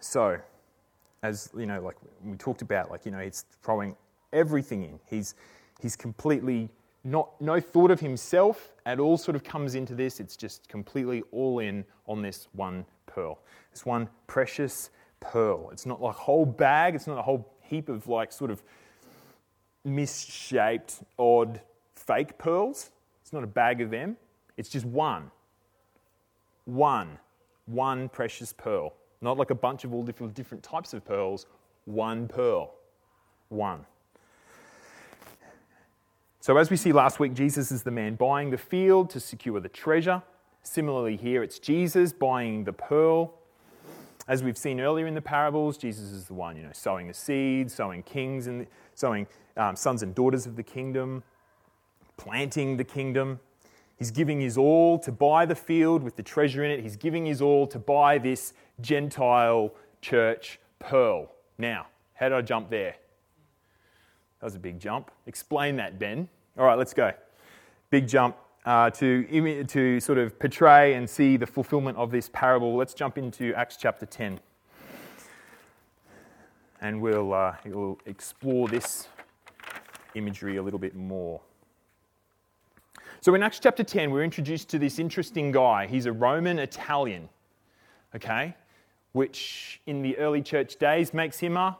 So, 0.00 0.38
as 1.22 1.50
you 1.56 1.66
know, 1.66 1.80
like 1.80 1.96
we 2.24 2.36
talked 2.36 2.62
about, 2.62 2.90
like 2.90 3.04
you 3.04 3.10
know, 3.10 3.18
he's 3.18 3.44
throwing 3.62 3.96
everything 4.32 4.84
in. 4.84 5.00
He's 5.06 5.34
he's 5.80 5.96
completely 5.96 6.68
not 7.10 7.40
no 7.40 7.60
thought 7.60 7.90
of 7.90 8.00
himself 8.00 8.74
at 8.84 9.00
all. 9.00 9.16
Sort 9.16 9.34
of 9.34 9.44
comes 9.44 9.74
into 9.74 9.94
this. 9.94 10.20
It's 10.20 10.36
just 10.36 10.68
completely 10.68 11.22
all 11.32 11.58
in 11.58 11.84
on 12.06 12.22
this 12.22 12.48
one 12.52 12.84
pearl. 13.06 13.40
This 13.72 13.86
one 13.86 14.08
precious 14.26 14.90
pearl. 15.20 15.70
It's 15.70 15.86
not 15.86 16.00
like 16.00 16.14
a 16.14 16.18
whole 16.18 16.46
bag. 16.46 16.94
It's 16.94 17.06
not 17.06 17.18
a 17.18 17.22
whole 17.22 17.52
heap 17.60 17.88
of 17.88 18.06
like 18.08 18.32
sort 18.32 18.50
of 18.50 18.62
misshaped, 19.84 21.02
odd, 21.18 21.60
fake 21.94 22.38
pearls. 22.38 22.90
It's 23.22 23.32
not 23.32 23.44
a 23.44 23.48
bag 23.48 23.80
of 23.80 23.90
them. 23.90 24.16
It's 24.56 24.68
just 24.68 24.84
one. 24.84 25.30
One. 26.64 27.18
One 27.66 28.08
precious 28.08 28.52
pearl. 28.52 28.94
Not 29.20 29.36
like 29.36 29.50
a 29.50 29.54
bunch 29.54 29.84
of 29.84 29.92
all 29.92 30.02
different, 30.02 30.34
different 30.34 30.62
types 30.62 30.94
of 30.94 31.04
pearls, 31.04 31.46
one 31.86 32.28
pearl. 32.28 32.74
One. 33.48 33.86
So, 36.40 36.56
as 36.56 36.70
we 36.70 36.76
see 36.76 36.92
last 36.92 37.18
week, 37.18 37.34
Jesus 37.34 37.72
is 37.72 37.82
the 37.82 37.90
man 37.90 38.14
buying 38.14 38.50
the 38.50 38.58
field 38.58 39.10
to 39.10 39.20
secure 39.20 39.58
the 39.58 39.68
treasure. 39.68 40.22
Similarly, 40.62 41.16
here 41.16 41.42
it's 41.42 41.58
Jesus 41.58 42.12
buying 42.12 42.62
the 42.62 42.72
pearl. 42.72 43.34
As 44.28 44.44
we've 44.44 44.56
seen 44.56 44.78
earlier 44.80 45.06
in 45.06 45.14
the 45.14 45.22
parables, 45.22 45.76
Jesus 45.76 46.12
is 46.12 46.26
the 46.26 46.34
one, 46.34 46.56
you 46.56 46.62
know, 46.62 46.70
sowing 46.72 47.08
the 47.08 47.14
seed, 47.14 47.70
sowing 47.70 48.02
kings 48.04 48.46
and 48.46 48.66
sowing 48.94 49.26
um, 49.56 49.74
sons 49.74 50.02
and 50.02 50.14
daughters 50.14 50.46
of 50.46 50.54
the 50.54 50.62
kingdom, 50.62 51.24
planting 52.16 52.76
the 52.76 52.84
kingdom. 52.84 53.40
He's 53.96 54.12
giving 54.12 54.40
his 54.40 54.56
all 54.56 54.98
to 55.00 55.10
buy 55.10 55.44
the 55.44 55.56
field 55.56 56.04
with 56.04 56.14
the 56.14 56.22
treasure 56.22 56.62
in 56.62 56.70
it. 56.70 56.80
He's 56.80 56.96
giving 56.96 57.26
his 57.26 57.42
all 57.42 57.66
to 57.66 57.80
buy 57.80 58.18
this 58.18 58.52
Gentile 58.80 59.74
church 60.00 60.60
pearl. 60.78 61.32
Now, 61.56 61.88
how 62.14 62.28
did 62.28 62.38
I 62.38 62.42
jump 62.42 62.70
there? 62.70 62.94
That 64.40 64.46
was 64.46 64.54
a 64.54 64.60
big 64.60 64.78
jump. 64.78 65.10
Explain 65.26 65.76
that, 65.76 65.98
Ben. 65.98 66.28
All 66.56 66.64
right, 66.64 66.78
let's 66.78 66.94
go. 66.94 67.12
Big 67.90 68.06
jump 68.06 68.36
uh, 68.64 68.90
to, 68.90 69.64
to 69.64 70.00
sort 70.00 70.18
of 70.18 70.38
portray 70.38 70.94
and 70.94 71.08
see 71.08 71.36
the 71.36 71.46
fulfillment 71.46 71.96
of 71.96 72.10
this 72.10 72.30
parable. 72.32 72.76
Let's 72.76 72.94
jump 72.94 73.18
into 73.18 73.52
Acts 73.54 73.76
chapter 73.76 74.06
10. 74.06 74.38
And 76.80 77.00
we'll, 77.00 77.32
uh, 77.32 77.56
we'll 77.64 77.98
explore 78.06 78.68
this 78.68 79.08
imagery 80.14 80.56
a 80.56 80.62
little 80.62 80.78
bit 80.78 80.94
more. 80.94 81.40
So 83.20 83.34
in 83.34 83.42
Acts 83.42 83.58
chapter 83.58 83.82
10, 83.82 84.12
we're 84.12 84.22
introduced 84.22 84.68
to 84.68 84.78
this 84.78 85.00
interesting 85.00 85.50
guy. 85.50 85.86
He's 85.86 86.06
a 86.06 86.12
Roman 86.12 86.60
Italian, 86.60 87.28
okay, 88.14 88.54
which 89.10 89.80
in 89.86 90.02
the 90.02 90.16
early 90.18 90.40
church 90.40 90.76
days 90.76 91.12
makes 91.12 91.40
him 91.40 91.56
a 91.56 91.76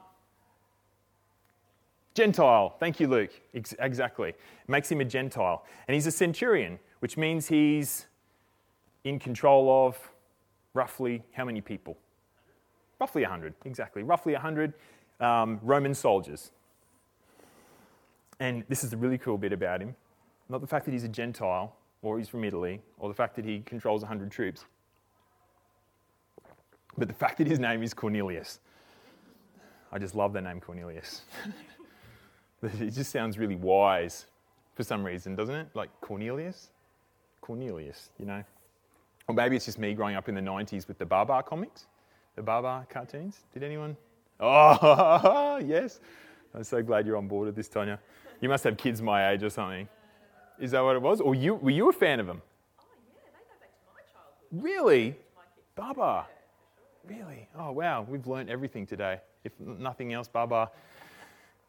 Gentile. 2.19 2.75
Thank 2.81 2.99
you, 2.99 3.07
Luke. 3.07 3.31
Ex- 3.55 3.77
exactly. 3.79 4.35
makes 4.67 4.91
him 4.91 5.01
a 5.01 5.05
Gentile. 5.05 5.65
And 5.87 5.95
he's 5.95 6.09
a 6.09 6.11
centurion, 6.11 6.81
which 6.99 7.17
means 7.17 7.47
he's 7.47 8.07
in 9.05 9.21
control 9.21 9.87
of 9.87 9.97
roughly 10.75 11.23
how 11.31 11.45
many 11.45 11.61
people? 11.61 11.97
Roughly 12.99 13.23
100, 13.23 13.55
exactly. 13.65 14.03
Roughly 14.03 14.33
100 14.33 14.75
um, 15.21 15.61
Roman 15.63 15.95
soldiers. 15.95 16.51
And 18.41 18.65
this 18.69 18.83
is 18.83 18.91
the 18.91 18.97
really 18.97 19.19
cool 19.19 19.39
bit 19.39 19.53
about 19.53 19.81
him 19.81 19.95
not 20.49 20.61
the 20.61 20.67
fact 20.67 20.87
that 20.87 20.93
he's 20.93 21.05
a 21.05 21.09
Gentile, 21.09 21.77
or 22.03 22.19
he's 22.19 22.29
from 22.29 22.43
Italy, 22.43 22.81
or 22.99 23.09
the 23.09 23.15
fact 23.15 23.37
that 23.37 23.45
he 23.45 23.61
controls 23.61 24.03
100 24.03 24.31
troops. 24.31 24.65
But 26.97 27.07
the 27.07 27.15
fact 27.15 27.39
that 27.39 27.47
his 27.47 27.59
name 27.59 27.83
is 27.83 27.93
Cornelius. 27.93 28.61
I 29.93 29.99
just 29.99 30.15
love 30.15 30.33
the 30.33 30.41
name 30.41 30.61
Cornelius. 30.61 31.23
it 32.63 32.91
just 32.91 33.11
sounds 33.13 33.39
really 33.39 33.57
wise 33.57 34.27
for 34.75 34.83
some 34.83 35.05
reason, 35.05 35.35
doesn't 35.35 35.55
it? 35.55 35.69
Like 35.75 35.91
Cornelius? 36.01 36.71
Cornelius, 37.41 38.11
you 38.19 38.27
know? 38.27 38.43
Or 39.29 39.35
maybe 39.35 39.57
it's 39.57 39.67
just 39.67 39.79
me 39.79 39.95
growing 39.95 40.17
up 40.17 40.29
in 40.29 40.35
the 40.35 40.41
90s 40.41 40.89
with 40.89 40.99
the 40.99 41.07
Baa 41.07 41.43
comics, 41.43 41.87
the 42.35 42.43
Baa 42.43 42.83
cartoons. 42.89 43.41
Did 43.53 43.63
anyone? 43.63 43.97
Oh, 44.41 45.61
yes. 45.67 45.99
I'm 46.55 46.63
so 46.63 46.81
glad 46.81 47.05
you're 47.09 47.17
on 47.17 47.27
board 47.27 47.47
with 47.47 47.57
this, 47.57 47.69
Tonya. 47.69 47.99
You 48.41 48.49
must 48.49 48.63
have 48.63 48.77
kids 48.77 49.03
my 49.03 49.31
age 49.33 49.43
or 49.43 49.51
something. 49.51 49.89
Is 50.61 50.71
that 50.71 50.81
what 50.81 50.95
it 50.95 51.03
was? 51.03 51.21
Or 51.21 51.35
you, 51.35 51.57
were 51.57 51.73
you 51.73 51.89
a 51.89 51.93
fan 51.93 52.21
of 52.21 52.29
them? 52.29 52.41
Oh, 52.79 52.85
yeah, 53.13 53.21
they 53.33 53.41
go 53.41 53.55
back 53.61 53.73
to 53.81 53.87
my 53.93 54.01
childhood. 54.13 54.63
Really? 54.63 55.17
Baa? 55.75 56.27
Really? 57.05 57.49
Oh, 57.59 57.73
wow. 57.73 58.07
We've 58.09 58.29
learned 58.29 58.49
everything 58.49 58.87
today. 58.87 59.19
If 59.43 59.59
nothing 59.59 60.13
else, 60.13 60.29
Baa 60.29 60.69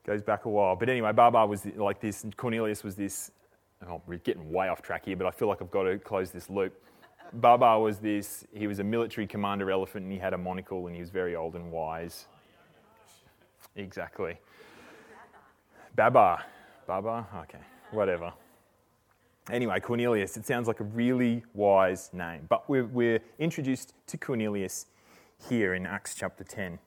goes 0.09 0.23
back 0.23 0.45
a 0.45 0.49
while. 0.49 0.75
But 0.75 0.89
anyway, 0.89 1.11
Baa 1.11 1.45
was 1.45 1.67
like 1.75 2.01
this, 2.01 2.23
and 2.23 2.35
Cornelius 2.35 2.83
was 2.83 2.95
this. 2.95 3.29
Oh, 3.87 4.01
we're 4.07 4.17
getting 4.17 4.51
way 4.51 4.67
off 4.67 4.81
track 4.81 5.05
here, 5.05 5.15
but 5.15 5.27
I 5.27 5.29
feel 5.29 5.47
like 5.47 5.61
I've 5.61 5.69
got 5.69 5.83
to 5.83 5.99
close 5.99 6.31
this 6.31 6.49
loop. 6.49 6.73
Baa 7.31 7.77
was 7.77 7.99
this, 7.99 8.43
he 8.51 8.65
was 8.65 8.79
a 8.79 8.83
military 8.83 9.27
commander 9.27 9.69
elephant 9.69 10.05
and 10.05 10.11
he 10.11 10.17
had 10.17 10.33
a 10.33 10.37
monocle 10.37 10.87
and 10.87 10.95
he 10.95 10.99
was 10.99 11.11
very 11.11 11.35
old 11.35 11.53
and 11.53 11.71
wise. 11.71 12.25
Exactly. 13.75 14.39
Babar. 15.95 16.43
Babar? 16.87 17.27
Okay, 17.43 17.63
whatever. 17.91 18.33
Anyway, 19.51 19.79
Cornelius, 19.79 20.37
it 20.37 20.47
sounds 20.47 20.67
like 20.67 20.79
a 20.79 20.85
really 20.85 21.43
wise 21.53 22.09
name. 22.13 22.47
But 22.49 22.67
we're, 22.67 22.87
we're 22.87 23.19
introduced 23.37 23.93
to 24.07 24.17
Cornelius 24.17 24.87
here 25.47 25.75
in 25.75 25.85
Acts 25.85 26.15
chapter 26.15 26.43
10. 26.43 26.79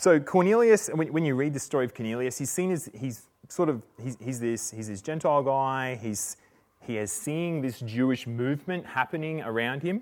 So 0.00 0.18
Cornelius, 0.18 0.88
when, 0.88 1.26
you 1.26 1.34
read 1.34 1.52
the 1.52 1.60
story 1.60 1.84
of 1.84 1.94
Cornelius, 1.94 2.38
he's 2.38 2.48
seen 2.48 2.70
as 2.70 2.88
he's 2.94 3.26
sort 3.50 3.68
of 3.68 3.82
he's, 4.02 4.16
he's 4.18 4.40
this 4.40 4.70
he's 4.70 4.88
this 4.88 5.02
Gentile 5.02 5.42
guy. 5.42 6.00
He's 6.02 6.38
he 6.80 6.96
is 6.96 7.12
seeing 7.12 7.60
this 7.60 7.80
Jewish 7.80 8.26
movement 8.26 8.86
happening 8.86 9.42
around 9.42 9.82
him. 9.82 10.00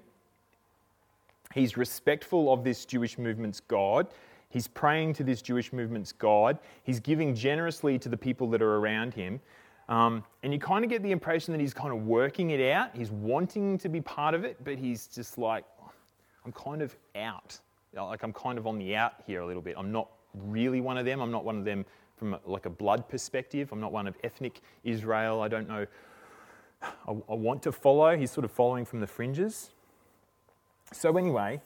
He's 1.52 1.76
respectful 1.76 2.52
of 2.52 2.62
this 2.62 2.85
Jewish 2.85 3.19
movement's 3.19 3.59
God. 3.59 4.07
He's 4.50 4.69
praying 4.69 5.14
to 5.14 5.25
this 5.25 5.43
Jewish 5.43 5.73
movement's 5.73 6.12
God. 6.12 6.61
He's 6.85 7.00
giving 7.00 7.35
generously 7.35 7.99
to 7.99 8.09
the 8.09 8.17
people 8.17 8.49
that 8.50 8.62
are 8.62 8.76
around 8.76 9.14
him. 9.14 9.40
Um, 9.88 10.23
and 10.45 10.52
you 10.52 10.61
kind 10.61 10.85
of 10.85 10.90
get 10.90 11.02
the 11.02 11.11
impression 11.11 11.50
that 11.55 11.61
he's 11.61 11.75
kind 11.75 11.93
of 11.93 12.07
working 12.07 12.50
it 12.50 12.71
out. 12.71 12.95
He's 12.95 13.11
wanting 13.11 13.78
to 13.78 13.88
be 13.88 14.00
part 14.00 14.35
of 14.35 14.45
it, 14.45 14.62
but 14.62 14.78
he's 14.78 15.09
just 15.09 15.38
like, 15.38 15.64
I'm 16.45 16.52
kind 16.52 16.83
of 16.83 16.97
out. 17.17 17.59
Like 17.95 18.23
I'm 18.23 18.33
kind 18.33 18.59
of 18.59 18.66
on 18.66 18.78
the 18.78 18.95
out 18.95 19.14
here 19.26 19.40
a 19.40 19.47
little 19.47 19.62
bit. 19.62 19.75
I'm 19.78 19.92
not 19.92 20.09
really 20.35 20.80
one 20.80 20.99
of 20.99 21.04
them. 21.04 21.21
I'm 21.21 21.30
not 21.30 21.45
one 21.45 21.59
of 21.59 21.64
them 21.64 21.85
from 22.16 22.37
like 22.45 22.66
a 22.66 22.71
blood 22.71 23.09
perspective. 23.09 23.71
I'm 23.73 23.80
not 23.80 23.92
one 23.92 24.07
of 24.07 24.16
ethnic 24.25 24.61
Israel. 24.85 25.40
I 25.40 25.49
don't 25.49 25.68
know. 25.68 25.87
I, 26.83 27.11
I 27.11 27.35
want 27.35 27.62
to 27.64 27.73
follow. 27.73 28.16
He's 28.16 28.30
sort 28.30 28.45
of 28.45 28.52
following 28.52 28.85
from 28.85 29.00
the 29.00 29.07
fringes. 29.07 29.71
So 30.92 31.16
anyway, 31.16 31.61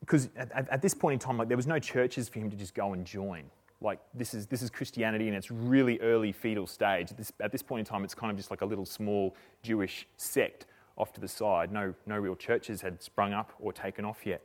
because 0.00 0.28
at, 0.36 0.68
at, 0.68 0.82
this 0.82 0.94
point 0.94 1.14
in 1.14 1.18
time, 1.18 1.38
like 1.38 1.48
there 1.48 1.56
was 1.56 1.66
no 1.66 1.78
churches 1.78 2.28
for 2.28 2.38
him 2.38 2.50
to 2.50 2.56
just 2.56 2.74
go 2.74 2.92
and 2.92 3.04
join. 3.04 3.44
Like 3.80 4.00
this 4.14 4.32
is 4.32 4.46
this 4.46 4.62
is 4.62 4.70
Christianity 4.70 5.28
in 5.28 5.34
its 5.34 5.50
really 5.50 5.98
early 6.00 6.30
fetal 6.30 6.66
stage. 6.66 7.10
This, 7.10 7.32
at 7.40 7.50
this 7.50 7.62
point 7.62 7.80
in 7.80 7.84
time, 7.84 8.04
it's 8.04 8.14
kind 8.14 8.30
of 8.30 8.36
just 8.36 8.50
like 8.50 8.60
a 8.60 8.66
little 8.66 8.86
small 8.86 9.34
Jewish 9.62 10.06
sect 10.16 10.66
off 11.02 11.12
to 11.12 11.20
the 11.20 11.28
side. 11.28 11.70
No, 11.70 11.94
no 12.06 12.16
real 12.16 12.36
churches 12.36 12.80
had 12.80 13.02
sprung 13.02 13.34
up 13.34 13.52
or 13.58 13.72
taken 13.72 14.04
off 14.06 14.24
yet. 14.24 14.40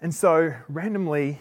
And 0.00 0.14
so, 0.14 0.54
randomly, 0.68 1.40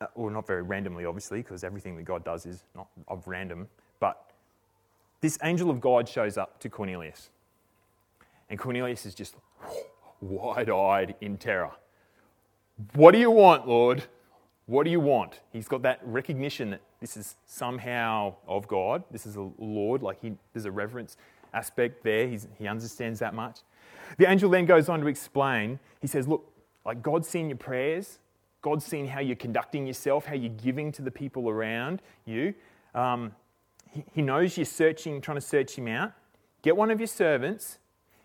uh, 0.00 0.06
or 0.14 0.30
not 0.30 0.46
very 0.46 0.62
randomly, 0.62 1.04
obviously, 1.04 1.42
because 1.42 1.64
everything 1.64 1.96
that 1.96 2.04
God 2.04 2.24
does 2.24 2.46
is 2.46 2.62
not 2.74 2.88
of 3.06 3.28
random, 3.28 3.68
but 4.00 4.32
this 5.20 5.38
angel 5.42 5.68
of 5.68 5.80
God 5.80 6.08
shows 6.08 6.38
up 6.38 6.60
to 6.60 6.70
Cornelius. 6.70 7.30
And 8.48 8.58
Cornelius 8.58 9.04
is 9.04 9.14
just 9.14 9.34
wide 10.20 10.70
eyed 10.70 11.14
in 11.20 11.36
terror. 11.36 11.72
What 12.94 13.12
do 13.12 13.18
you 13.18 13.30
want, 13.30 13.66
Lord? 13.66 14.04
What 14.66 14.84
do 14.84 14.90
you 14.90 15.00
want? 15.00 15.40
He's 15.52 15.66
got 15.66 15.82
that 15.82 16.00
recognition 16.04 16.70
that 16.70 16.82
this 17.00 17.16
is 17.16 17.36
somehow 17.46 18.34
of 18.46 18.68
God. 18.68 19.02
This 19.10 19.24
is 19.26 19.36
a 19.36 19.48
Lord, 19.58 20.02
like 20.02 20.20
he, 20.20 20.34
there's 20.52 20.66
a 20.66 20.70
reverence 20.70 21.16
aspect 21.52 22.02
there. 22.02 22.28
He's, 22.28 22.46
he 22.58 22.66
understands 22.66 23.18
that 23.20 23.34
much. 23.34 23.60
The 24.16 24.28
angel 24.28 24.50
then 24.50 24.64
goes 24.66 24.88
on 24.88 25.00
to 25.00 25.06
explain. 25.06 25.78
He 26.00 26.06
says, 26.06 26.26
Look, 26.26 26.50
like 26.84 27.02
God's 27.02 27.28
seen 27.28 27.48
your 27.48 27.58
prayers, 27.58 28.18
God's 28.62 28.84
seen 28.84 29.06
how 29.06 29.20
you're 29.20 29.36
conducting 29.36 29.86
yourself, 29.86 30.26
how 30.26 30.34
you're 30.34 30.52
giving 30.52 30.90
to 30.92 31.02
the 31.02 31.10
people 31.10 31.48
around 31.48 32.02
you. 32.24 32.54
Um, 32.94 33.32
he, 33.92 34.04
he 34.14 34.22
knows 34.22 34.56
you're 34.56 34.64
searching, 34.64 35.20
trying 35.20 35.36
to 35.36 35.42
search 35.42 35.76
him 35.76 35.88
out. 35.88 36.12
Get 36.62 36.76
one 36.76 36.90
of 36.90 37.00
your 37.00 37.06
servants 37.06 37.78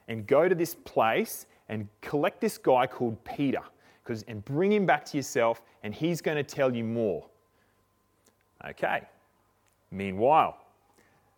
and 0.08 0.26
go 0.26 0.48
to 0.48 0.56
this 0.56 0.76
place 0.76 1.46
and 1.70 1.88
collect 2.02 2.42
this 2.42 2.58
guy 2.58 2.88
called 2.88 3.24
Peter 3.24 3.62
because 4.04 4.24
and 4.24 4.44
bring 4.44 4.72
him 4.72 4.86
back 4.86 5.06
to 5.06 5.18
yourself 5.18 5.62
and 5.84 5.94
he's 5.94 6.22
going 6.22 6.38
to 6.38 6.44
tell 6.44 6.76
you 6.76 6.84
more. 6.84 7.26
Okay. 8.68 9.04
Meanwhile, 9.92 10.58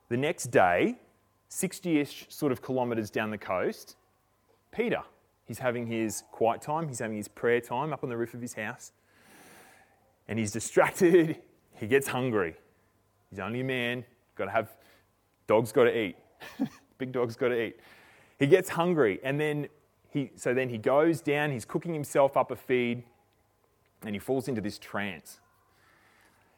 the 0.09 0.17
next 0.17 0.45
day, 0.45 0.95
60 1.49 1.99
ish 1.99 2.25
sort 2.29 2.51
of 2.51 2.61
kilometres 2.61 3.09
down 3.09 3.29
the 3.29 3.37
coast, 3.37 3.95
Peter. 4.71 5.01
He's 5.45 5.59
having 5.59 5.85
his 5.85 6.23
quiet 6.31 6.61
time, 6.61 6.87
he's 6.87 6.99
having 6.99 7.17
his 7.17 7.27
prayer 7.27 7.61
time 7.61 7.93
up 7.93 8.03
on 8.03 8.09
the 8.09 8.17
roof 8.17 8.33
of 8.33 8.41
his 8.41 8.53
house. 8.53 8.91
And 10.27 10.39
he's 10.39 10.51
distracted, 10.51 11.37
he 11.73 11.87
gets 11.87 12.07
hungry. 12.07 12.55
He's 13.29 13.39
only 13.39 13.61
a 13.61 13.63
man, 13.63 14.05
got 14.35 14.45
to 14.45 14.51
have, 14.51 14.69
dog's 15.47 15.71
got 15.71 15.85
to 15.85 15.97
eat. 15.97 16.15
Big 16.97 17.11
dog's 17.11 17.35
got 17.35 17.49
to 17.49 17.61
eat. 17.61 17.79
He 18.39 18.47
gets 18.47 18.69
hungry, 18.69 19.19
and 19.23 19.39
then 19.39 19.67
he, 20.09 20.31
so 20.35 20.53
then 20.53 20.69
he 20.69 20.77
goes 20.77 21.21
down, 21.21 21.51
he's 21.51 21.65
cooking 21.65 21.93
himself 21.93 22.37
up 22.37 22.51
a 22.51 22.55
feed, 22.55 23.03
and 24.03 24.15
he 24.15 24.19
falls 24.19 24.47
into 24.47 24.61
this 24.61 24.79
trance. 24.79 25.39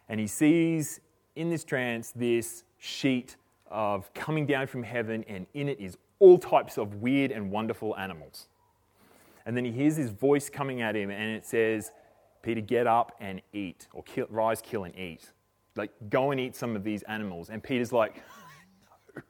And 0.09 0.19
he 0.19 0.27
sees 0.27 0.99
in 1.35 1.49
this 1.49 1.63
trance 1.63 2.11
this 2.11 2.63
sheet 2.77 3.35
of 3.69 4.13
coming 4.13 4.45
down 4.45 4.67
from 4.67 4.83
heaven, 4.83 5.23
and 5.27 5.45
in 5.53 5.69
it 5.69 5.79
is 5.79 5.97
all 6.19 6.37
types 6.37 6.77
of 6.77 6.95
weird 6.95 7.31
and 7.31 7.51
wonderful 7.51 7.95
animals. 7.97 8.47
And 9.45 9.55
then 9.55 9.63
he 9.63 9.71
hears 9.71 9.95
this 9.95 10.09
voice 10.09 10.49
coming 10.49 10.81
at 10.81 10.95
him, 10.95 11.09
and 11.09 11.31
it 11.31 11.45
says, 11.45 11.91
Peter, 12.41 12.61
get 12.61 12.87
up 12.87 13.15
and 13.19 13.41
eat, 13.53 13.87
or 13.93 14.03
kill, 14.03 14.27
rise, 14.29 14.61
kill, 14.61 14.83
and 14.83 14.97
eat. 14.97 15.31
Like, 15.75 15.91
go 16.09 16.31
and 16.31 16.39
eat 16.39 16.55
some 16.55 16.75
of 16.75 16.83
these 16.83 17.03
animals. 17.03 17.49
And 17.49 17.63
Peter's 17.63 17.91
like, 17.91 18.15
no, 19.15 19.21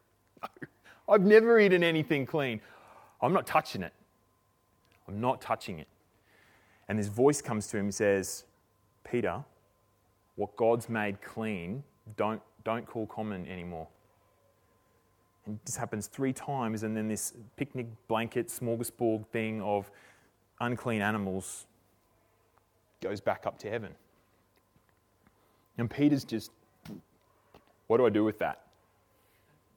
no, 0.41 0.67
I've 1.09 1.21
never 1.21 1.59
eaten 1.59 1.83
anything 1.83 2.25
clean. 2.25 2.61
I'm 3.21 3.33
not 3.33 3.45
touching 3.45 3.83
it. 3.83 3.93
I'm 5.07 5.19
not 5.19 5.41
touching 5.41 5.79
it. 5.79 5.87
And 6.87 6.97
this 6.97 7.07
voice 7.07 7.41
comes 7.41 7.67
to 7.67 7.77
him 7.77 7.85
and 7.85 7.95
says, 7.95 8.45
Peter, 9.03 9.43
what 10.35 10.55
God's 10.55 10.89
made 10.89 11.21
clean, 11.21 11.83
don't, 12.15 12.41
don't 12.63 12.85
call 12.85 13.07
common 13.07 13.47
anymore. 13.47 13.87
This 15.65 15.75
happens 15.75 16.07
three 16.07 16.33
times, 16.33 16.83
and 16.83 16.95
then 16.95 17.07
this 17.07 17.33
picnic 17.55 17.87
blanket 18.07 18.47
smorgasbord 18.47 19.25
thing 19.27 19.61
of 19.61 19.89
unclean 20.59 21.01
animals 21.01 21.65
goes 23.01 23.21
back 23.21 23.45
up 23.45 23.57
to 23.59 23.69
heaven. 23.69 23.93
And 25.77 25.89
Peter's 25.89 26.23
just, 26.23 26.51
what 27.87 27.97
do 27.97 28.05
I 28.05 28.09
do 28.09 28.23
with 28.23 28.39
that? 28.39 28.63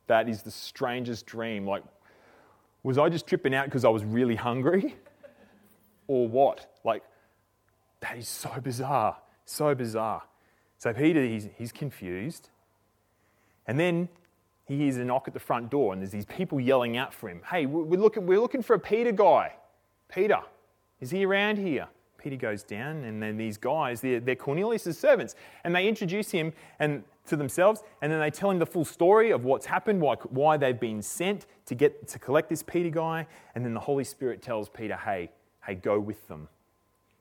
That 0.07 0.29
is 0.29 0.43
the 0.43 0.51
strangest 0.51 1.27
dream. 1.27 1.67
Like, 1.67 1.85
was 2.83 2.99
I 2.99 3.09
just 3.09 3.27
tripping 3.27 3.55
out 3.55 3.67
because 3.67 3.85
I 3.85 3.89
was 3.91 4.05
really 4.05 4.37
hungry? 4.37 4.97
or 6.11 6.27
what? 6.27 6.75
Like, 6.83 7.05
that 8.01 8.19
is 8.19 8.27
so 8.27 8.51
bizarre. 8.61 9.17
So 9.45 9.77
bizarre. 9.77 10.23
So 10.77 10.93
Peter, 10.93 11.25
he's, 11.25 11.49
he's 11.57 11.71
confused. 11.71 12.49
And 13.69 13.79
then 13.79 14.09
he 14.71 14.77
hears 14.77 14.99
a 14.99 15.05
knock 15.05 15.27
at 15.27 15.35
the 15.35 15.41
front 15.41 15.69
door, 15.69 15.93
and 15.93 16.01
there's 16.01 16.13
these 16.13 16.27
people 16.27 16.61
yelling 16.61 16.97
out 16.97 17.13
for 17.13 17.29
him. 17.29 17.41
Hey, 17.51 17.67
we're 17.67 17.99
looking, 17.99 18.25
we're 18.25 18.39
looking 18.39 18.63
for 18.63 18.75
a 18.75 18.79
Peter 18.79 19.11
guy. 19.11 19.57
Peter, 20.09 20.39
is 21.01 21.11
he 21.11 21.27
around 21.27 21.59
here? 21.59 21.89
Peter 22.19 22.37
goes 22.37 22.63
down, 22.63 23.03
and 23.03 23.21
then 23.21 23.37
these 23.37 23.57
guys, 23.57 24.01
they're, 24.01 24.21
they're 24.21 24.37
Cornelius' 24.37 24.97
servants, 24.97 25.35
and 25.65 25.75
they 25.75 25.89
introduce 25.89 26.31
him 26.31 26.53
and, 26.79 27.03
to 27.27 27.35
themselves, 27.35 27.83
and 28.01 28.13
then 28.13 28.21
they 28.21 28.31
tell 28.31 28.49
him 28.49 28.61
the 28.61 28.67
full 28.67 28.85
story 28.85 29.33
of 29.33 29.45
what's 29.45 29.67
happened, 29.67 30.01
why, 30.01 30.15
why 30.29 30.57
they've 30.57 30.79
been 30.79 31.03
sent 31.03 31.47
to, 31.67 31.75
get, 31.75 32.07
to 32.07 32.21
collect 32.21 32.49
this 32.49 32.63
Peter 32.63 32.91
guy, 32.91 33.27
and 33.57 33.65
then 33.65 33.75
the 33.75 33.81
Holy 33.81 34.05
Spirit 34.05 34.41
tells 34.41 34.69
Peter, 34.69 34.95
hey, 34.95 35.31
hey, 35.67 35.75
go 35.75 35.99
with 35.99 36.29
them. 36.29 36.47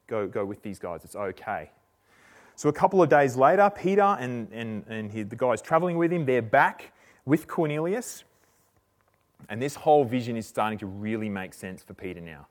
Go, 0.05 0.27
go 0.27 0.45
with 0.45 0.62
these 0.62 0.77
guys, 0.77 1.03
it's 1.03 1.15
okay. 1.15 1.71
So 2.55 2.69
a 2.69 2.73
couple 2.73 3.01
of 3.01 3.09
days 3.09 3.35
later, 3.35 3.71
Peter 3.75 4.03
and, 4.19 4.53
and, 4.53 4.85
and 4.88 5.12
he, 5.12 5.23
the 5.23 5.35
guys 5.35 5.63
traveling 5.63 5.97
with 5.97 6.13
him, 6.13 6.27
they're 6.27 6.43
back 6.43 6.93
with 7.30 7.48
Cornelius, 7.48 8.24
and 9.50 9.62
this 9.62 9.76
whole 9.76 10.04
vision 10.04 10.36
is 10.36 10.48
starting 10.48 10.80
to 10.80 10.88
really 10.88 11.30
make 11.30 11.54
sense 11.54 11.84
for 11.84 11.94
Peter 11.94 12.20
now, 12.20 12.48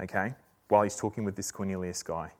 okay? 0.00 0.32
While 0.68 0.84
he's 0.84 0.94
talking 0.94 1.24
with 1.24 1.34
this 1.34 1.50
Cornelius 1.50 2.04
guy. 2.04 2.30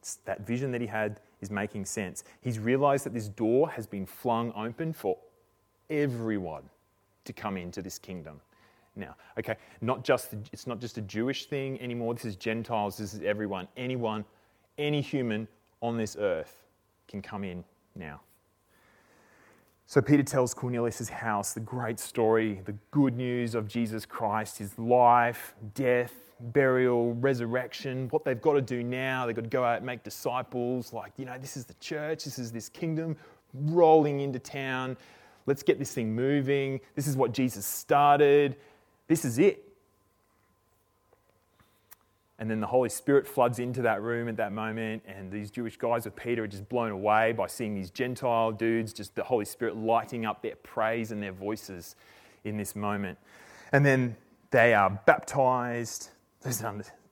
It's 0.00 0.16
that 0.24 0.46
vision 0.46 0.72
that 0.72 0.80
he 0.80 0.86
had 0.86 1.20
is 1.42 1.50
making 1.50 1.84
sense. 1.84 2.24
He's 2.40 2.58
realized 2.58 3.04
that 3.04 3.12
this 3.12 3.28
door 3.28 3.68
has 3.68 3.86
been 3.86 4.06
flung 4.06 4.54
open 4.56 4.94
for 4.94 5.18
everyone 5.90 6.62
to 7.26 7.32
come 7.34 7.58
into 7.58 7.82
this 7.82 7.98
kingdom. 7.98 8.40
Now, 8.96 9.14
okay, 9.38 9.56
not 9.82 10.04
just 10.04 10.34
it's 10.50 10.66
not 10.66 10.80
just 10.80 10.96
a 10.96 11.02
Jewish 11.02 11.44
thing 11.44 11.78
anymore. 11.82 12.14
This 12.14 12.24
is 12.24 12.36
Gentiles. 12.36 12.96
This 12.96 13.12
is 13.12 13.20
everyone. 13.20 13.68
Anyone, 13.76 14.24
any 14.78 15.02
human 15.02 15.46
on 15.82 15.98
this 15.98 16.16
earth 16.18 16.64
can 17.06 17.20
come 17.20 17.44
in 17.44 17.64
now. 17.94 18.22
So 19.92 20.00
Peter 20.00 20.22
tells 20.22 20.54
Cornelius' 20.54 21.10
house 21.10 21.52
the 21.52 21.60
great 21.60 22.00
story, 22.00 22.62
the 22.64 22.74
good 22.92 23.14
news 23.14 23.54
of 23.54 23.68
Jesus 23.68 24.06
Christ, 24.06 24.56
his 24.56 24.78
life, 24.78 25.54
death, 25.74 26.14
burial, 26.40 27.12
resurrection, 27.16 28.08
what 28.08 28.24
they've 28.24 28.40
got 28.40 28.54
to 28.54 28.62
do 28.62 28.82
now. 28.82 29.26
They've 29.26 29.36
got 29.36 29.44
to 29.44 29.50
go 29.50 29.64
out 29.64 29.76
and 29.76 29.84
make 29.84 30.02
disciples. 30.02 30.94
Like, 30.94 31.12
you 31.18 31.26
know, 31.26 31.36
this 31.36 31.58
is 31.58 31.66
the 31.66 31.74
church, 31.74 32.24
this 32.24 32.38
is 32.38 32.50
this 32.50 32.70
kingdom 32.70 33.18
rolling 33.52 34.20
into 34.20 34.38
town. 34.38 34.96
Let's 35.44 35.62
get 35.62 35.78
this 35.78 35.92
thing 35.92 36.14
moving. 36.14 36.80
This 36.94 37.06
is 37.06 37.14
what 37.14 37.32
Jesus 37.32 37.66
started. 37.66 38.56
This 39.08 39.26
is 39.26 39.38
it. 39.38 39.71
And 42.42 42.50
then 42.50 42.58
the 42.58 42.66
Holy 42.66 42.88
Spirit 42.88 43.24
floods 43.24 43.60
into 43.60 43.82
that 43.82 44.02
room 44.02 44.28
at 44.28 44.36
that 44.38 44.50
moment, 44.50 45.04
and 45.06 45.30
these 45.30 45.48
Jewish 45.48 45.76
guys 45.76 46.06
with 46.06 46.16
Peter 46.16 46.42
are 46.42 46.48
just 46.48 46.68
blown 46.68 46.90
away 46.90 47.30
by 47.30 47.46
seeing 47.46 47.72
these 47.72 47.88
Gentile 47.88 48.50
dudes, 48.50 48.92
just 48.92 49.14
the 49.14 49.22
Holy 49.22 49.44
Spirit 49.44 49.76
lighting 49.76 50.26
up 50.26 50.42
their 50.42 50.56
praise 50.56 51.12
and 51.12 51.22
their 51.22 51.30
voices 51.30 51.94
in 52.42 52.56
this 52.56 52.74
moment. 52.74 53.16
And 53.70 53.86
then 53.86 54.16
they 54.50 54.74
are 54.74 54.90
baptized. 55.06 56.10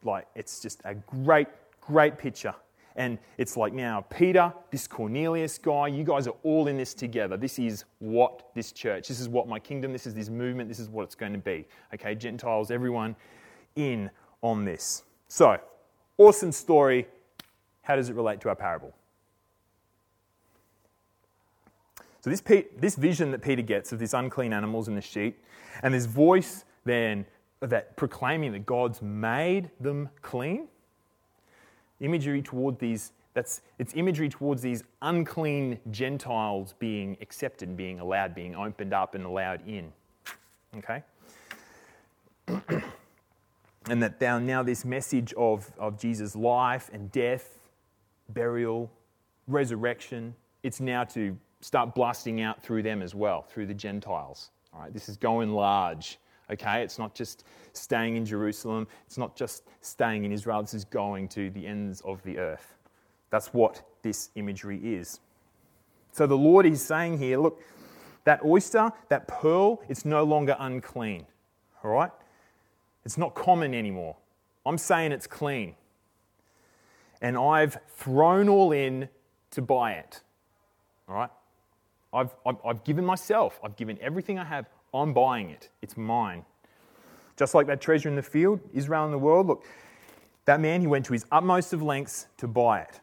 Like, 0.03 0.27
it's 0.35 0.59
just 0.59 0.81
a 0.85 0.97
great, 0.97 1.47
great 1.81 2.19
picture. 2.19 2.57
And 2.97 3.17
it's 3.39 3.57
like 3.57 3.73
now, 3.73 4.01
Peter, 4.11 4.53
this 4.73 4.89
Cornelius 4.89 5.59
guy, 5.59 5.87
you 5.87 6.03
guys 6.03 6.27
are 6.27 6.35
all 6.43 6.67
in 6.67 6.77
this 6.77 6.93
together. 6.93 7.37
This 7.37 7.61
is 7.61 7.85
what 8.01 8.53
this 8.57 8.73
church, 8.73 9.07
this 9.07 9.21
is 9.21 9.29
what 9.29 9.47
my 9.47 9.61
kingdom, 9.61 9.93
this 9.93 10.09
is 10.09 10.15
this 10.15 10.29
movement, 10.29 10.69
this 10.69 10.81
is 10.81 10.89
what 10.89 11.05
it's 11.05 11.15
going 11.15 11.35
to 11.35 11.39
be. 11.39 11.69
Okay, 11.95 12.17
Gentiles, 12.17 12.73
everyone 12.73 13.15
in 13.77 14.11
on 14.43 14.65
this. 14.65 15.05
So, 15.33 15.61
awesome 16.19 16.51
story. 16.51 17.07
How 17.83 17.95
does 17.95 18.09
it 18.09 18.17
relate 18.17 18.41
to 18.41 18.49
our 18.49 18.57
parable? 18.57 18.93
So, 22.21 22.31
this, 22.31 22.43
this 22.77 22.97
vision 22.97 23.31
that 23.31 23.41
Peter 23.41 23.63
gets 23.63 23.93
of 23.93 24.01
these 24.01 24.13
unclean 24.13 24.53
animals 24.53 24.89
and 24.89 24.97
the 24.97 25.01
sheep, 25.01 25.41
and 25.85 25.95
this 25.95 26.07
voice 26.07 26.65
then 26.85 27.25
that 27.61 27.97
proclaiming 27.97 28.51
that 28.53 28.67
God's 28.67 29.01
made 29.03 29.71
them 29.79 30.09
clean, 30.21 30.67
imagery 32.01 32.43
toward 32.43 32.81
these, 32.81 33.13
that's, 33.33 33.63
it's 33.79 33.95
imagery 33.95 34.29
towards 34.29 34.63
these 34.63 34.83
unclean 35.01 35.79
Gentiles 35.93 36.75
being 36.81 37.17
accepted, 37.21 37.77
being 37.77 38.01
allowed, 38.01 38.35
being 38.35 38.57
opened 38.57 38.93
up 38.93 39.15
and 39.15 39.25
allowed 39.25 39.65
in. 39.69 39.93
Okay? 40.77 41.05
And 43.89 44.03
that 44.03 44.21
now 44.21 44.63
this 44.63 44.85
message 44.85 45.33
of, 45.35 45.71
of 45.79 45.99
Jesus' 45.99 46.37
life 46.37 46.91
and 46.93 47.11
death, 47.13 47.59
burial, 48.29 48.91
resurrection, 49.47 50.35
it's 50.63 50.81
now 50.81 51.05
to 51.05 51.37
start 51.61 51.95
blasting 51.95 52.41
out 52.41 52.63
through 52.63 52.83
them 52.83 53.03
as 53.03 53.15
well, 53.15 53.43
through 53.43 53.67
the 53.67 53.75
Gentiles. 53.75 54.51
All 54.73 54.83
right, 54.83 54.93
this 54.93 55.09
is 55.09 55.17
going 55.17 55.51
large. 55.51 56.19
Okay, 56.51 56.83
it's 56.83 56.99
not 56.99 57.15
just 57.15 57.45
staying 57.73 58.17
in 58.17 58.25
Jerusalem, 58.25 58.87
it's 59.07 59.19
not 59.19 59.37
just 59.37 59.65
staying 59.81 60.25
in 60.25 60.33
Israel, 60.33 60.61
this 60.63 60.75
is 60.75 60.85
going 60.85 61.29
to 61.29 61.51
the 61.51 61.67
ends 61.67 62.01
of 62.03 62.23
the 62.25 62.39
earth. 62.39 62.77
That's 63.31 63.55
what 63.55 63.83
this 64.03 64.31
imagery 64.35 64.81
is. 64.83 65.21
So 66.13 66.27
the 66.27 66.37
Lord 66.37 66.67
is 66.67 66.83
saying 66.83 67.19
here 67.19 67.39
look, 67.39 67.63
that 68.25 68.45
oyster, 68.45 68.93
that 69.09 69.29
pearl, 69.29 69.81
it's 69.89 70.05
no 70.05 70.25
longer 70.25 70.57
unclean. 70.59 71.25
All 71.83 71.93
right? 71.93 72.11
It's 73.05 73.19
not 73.19 73.35
common 73.35 73.75
anymore. 73.75 74.17
I'm 74.67 74.79
saying 74.79 75.13
it's 75.13 75.27
clean. 75.27 75.75
And 77.23 77.37
I've 77.37 77.79
thrown 77.89 78.49
all 78.49 78.73
in 78.73 79.09
to 79.53 79.63
buy 79.63 79.93
it. 79.93 80.21
All 81.09 81.15
right? 81.15 81.31
I've, 82.13 82.35
I've, 82.47 82.57
I've, 82.65 82.85
given 82.85 83.05
myself, 83.05 83.61
I've 83.63 83.77
given 83.77 83.99
everything 84.01 84.39
I 84.39 84.45
have, 84.45 84.67
I'm 84.93 85.13
buying 85.13 85.51
it. 85.51 85.69
It's 85.83 85.97
mine. 85.97 86.45
Just 87.37 87.55
like 87.55 87.67
that 87.69 87.81
treasure 87.81 88.09
in 88.09 88.17
the 88.17 88.23
field, 88.23 88.61
Israel 88.75 89.07
in 89.07 89.13
the 89.13 89.19
world, 89.19 89.47
look, 89.47 89.65
that 90.45 90.61
man, 90.61 90.81
he 90.81 90.87
went 90.87 91.07
to 91.07 91.13
his 91.13 91.25
utmost 91.31 91.73
of 91.73 91.83
lengths 91.83 92.27
to 92.39 92.49
buy 92.49 92.81
it. 92.81 93.01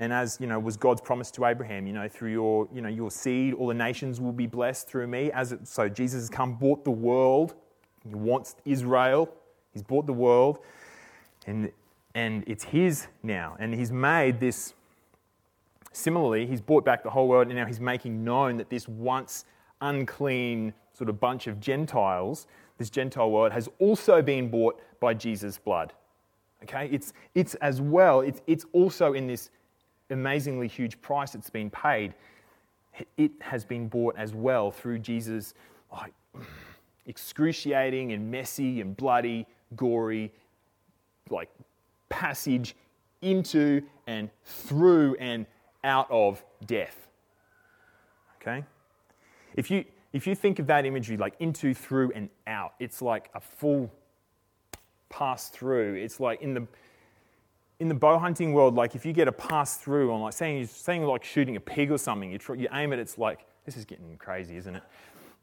And 0.00 0.12
as 0.12 0.38
you 0.40 0.46
know, 0.46 0.58
was 0.58 0.76
God's 0.76 1.00
promise 1.00 1.30
to 1.32 1.44
Abraham, 1.44 1.86
you 1.86 1.92
know, 1.92 2.08
through 2.08 2.30
your, 2.30 2.68
you 2.72 2.80
know, 2.80 2.88
your 2.88 3.10
seed, 3.10 3.54
all 3.54 3.66
the 3.66 3.74
nations 3.74 4.20
will 4.20 4.32
be 4.32 4.46
blessed 4.46 4.88
through 4.88 5.08
me. 5.08 5.30
As 5.32 5.52
it, 5.52 5.66
so 5.66 5.88
Jesus 5.88 6.22
has 6.22 6.30
come, 6.30 6.54
bought 6.54 6.84
the 6.84 6.90
world 6.90 7.54
he 8.06 8.14
wants 8.14 8.56
Israel. 8.64 9.28
He's 9.72 9.82
bought 9.82 10.06
the 10.06 10.12
world. 10.12 10.58
And, 11.46 11.72
and 12.14 12.44
it's 12.46 12.64
his 12.64 13.06
now. 13.22 13.56
And 13.58 13.74
he's 13.74 13.92
made 13.92 14.40
this, 14.40 14.74
similarly, 15.92 16.46
he's 16.46 16.60
bought 16.60 16.84
back 16.84 17.02
the 17.02 17.10
whole 17.10 17.28
world. 17.28 17.46
And 17.48 17.56
now 17.56 17.66
he's 17.66 17.80
making 17.80 18.24
known 18.24 18.56
that 18.58 18.70
this 18.70 18.88
once 18.88 19.44
unclean 19.80 20.74
sort 20.92 21.08
of 21.08 21.20
bunch 21.20 21.46
of 21.46 21.60
Gentiles, 21.60 22.46
this 22.76 22.90
Gentile 22.90 23.30
world, 23.30 23.52
has 23.52 23.68
also 23.78 24.20
been 24.20 24.50
bought 24.50 24.80
by 25.00 25.14
Jesus' 25.14 25.58
blood. 25.58 25.92
Okay? 26.64 26.88
It's, 26.90 27.12
it's 27.34 27.54
as 27.56 27.80
well, 27.80 28.20
it's, 28.20 28.42
it's 28.46 28.66
also 28.72 29.12
in 29.12 29.26
this 29.26 29.50
amazingly 30.10 30.68
huge 30.68 31.00
price 31.00 31.32
that's 31.32 31.50
been 31.50 31.70
paid. 31.70 32.14
It 33.16 33.30
has 33.40 33.64
been 33.64 33.88
bought 33.88 34.16
as 34.16 34.34
well 34.34 34.70
through 34.70 34.98
Jesus' 35.00 35.54
like, 35.92 36.12
excruciating 37.08 38.12
and 38.12 38.30
messy 38.30 38.80
and 38.80 38.96
bloody, 38.96 39.46
gory, 39.74 40.32
like 41.30 41.50
passage 42.08 42.76
into 43.22 43.82
and 44.06 44.30
through 44.44 45.16
and 45.18 45.46
out 45.82 46.08
of 46.10 46.44
death. 46.66 47.08
Okay? 48.40 48.64
If 49.56 49.70
you, 49.70 49.84
if 50.12 50.26
you 50.26 50.34
think 50.34 50.58
of 50.58 50.66
that 50.68 50.86
imagery 50.86 51.16
like 51.16 51.34
into, 51.40 51.74
through, 51.74 52.12
and 52.14 52.28
out, 52.46 52.74
it's 52.78 53.02
like 53.02 53.30
a 53.34 53.40
full 53.40 53.90
pass 55.08 55.48
through. 55.48 55.94
It's 55.94 56.20
like 56.20 56.40
in 56.40 56.54
the 56.54 56.66
in 57.80 57.86
the 57.86 57.94
bow 57.94 58.18
hunting 58.18 58.52
world, 58.52 58.74
like 58.74 58.96
if 58.96 59.06
you 59.06 59.12
get 59.12 59.28
a 59.28 59.32
pass 59.32 59.76
through 59.76 60.12
on 60.12 60.20
like 60.20 60.32
saying 60.32 60.58
you're 60.58 60.66
saying 60.66 61.04
like 61.04 61.22
shooting 61.22 61.54
a 61.54 61.60
pig 61.60 61.92
or 61.92 61.98
something, 61.98 62.30
you, 62.32 62.38
try, 62.38 62.56
you 62.56 62.68
aim 62.72 62.92
it, 62.92 62.98
it's 62.98 63.18
like 63.18 63.46
this 63.64 63.76
is 63.76 63.84
getting 63.84 64.16
crazy, 64.18 64.56
isn't 64.56 64.76
it? 64.76 64.82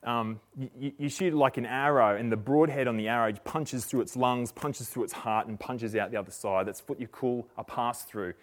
Um, 0.06 0.40
you, 0.56 0.92
you, 1.00 1.10
shoot 1.10 1.34
like 1.34 1.58
an 1.58 1.66
arrow, 1.66 2.16
and 2.16 2.32
the 2.32 2.38
broadhead 2.38 2.88
on 2.88 2.96
the 2.96 3.08
arrow 3.08 3.34
punches 3.44 3.86
through 3.86 4.02
its 4.02 4.16
lungs, 4.16 4.52
punches 4.52 4.88
through 4.88 5.04
its 5.04 5.14
heart, 5.14 5.48
and 5.48 5.60
punches 5.60 5.96
out 5.96 6.12
the 6.12 6.18
other 6.18 6.32
side. 6.32 6.68
That's 6.68 6.84
what 6.86 7.00
you 7.00 7.08
call 7.08 7.48
a 7.58 7.64
pass 7.64 8.04
through. 8.04 8.36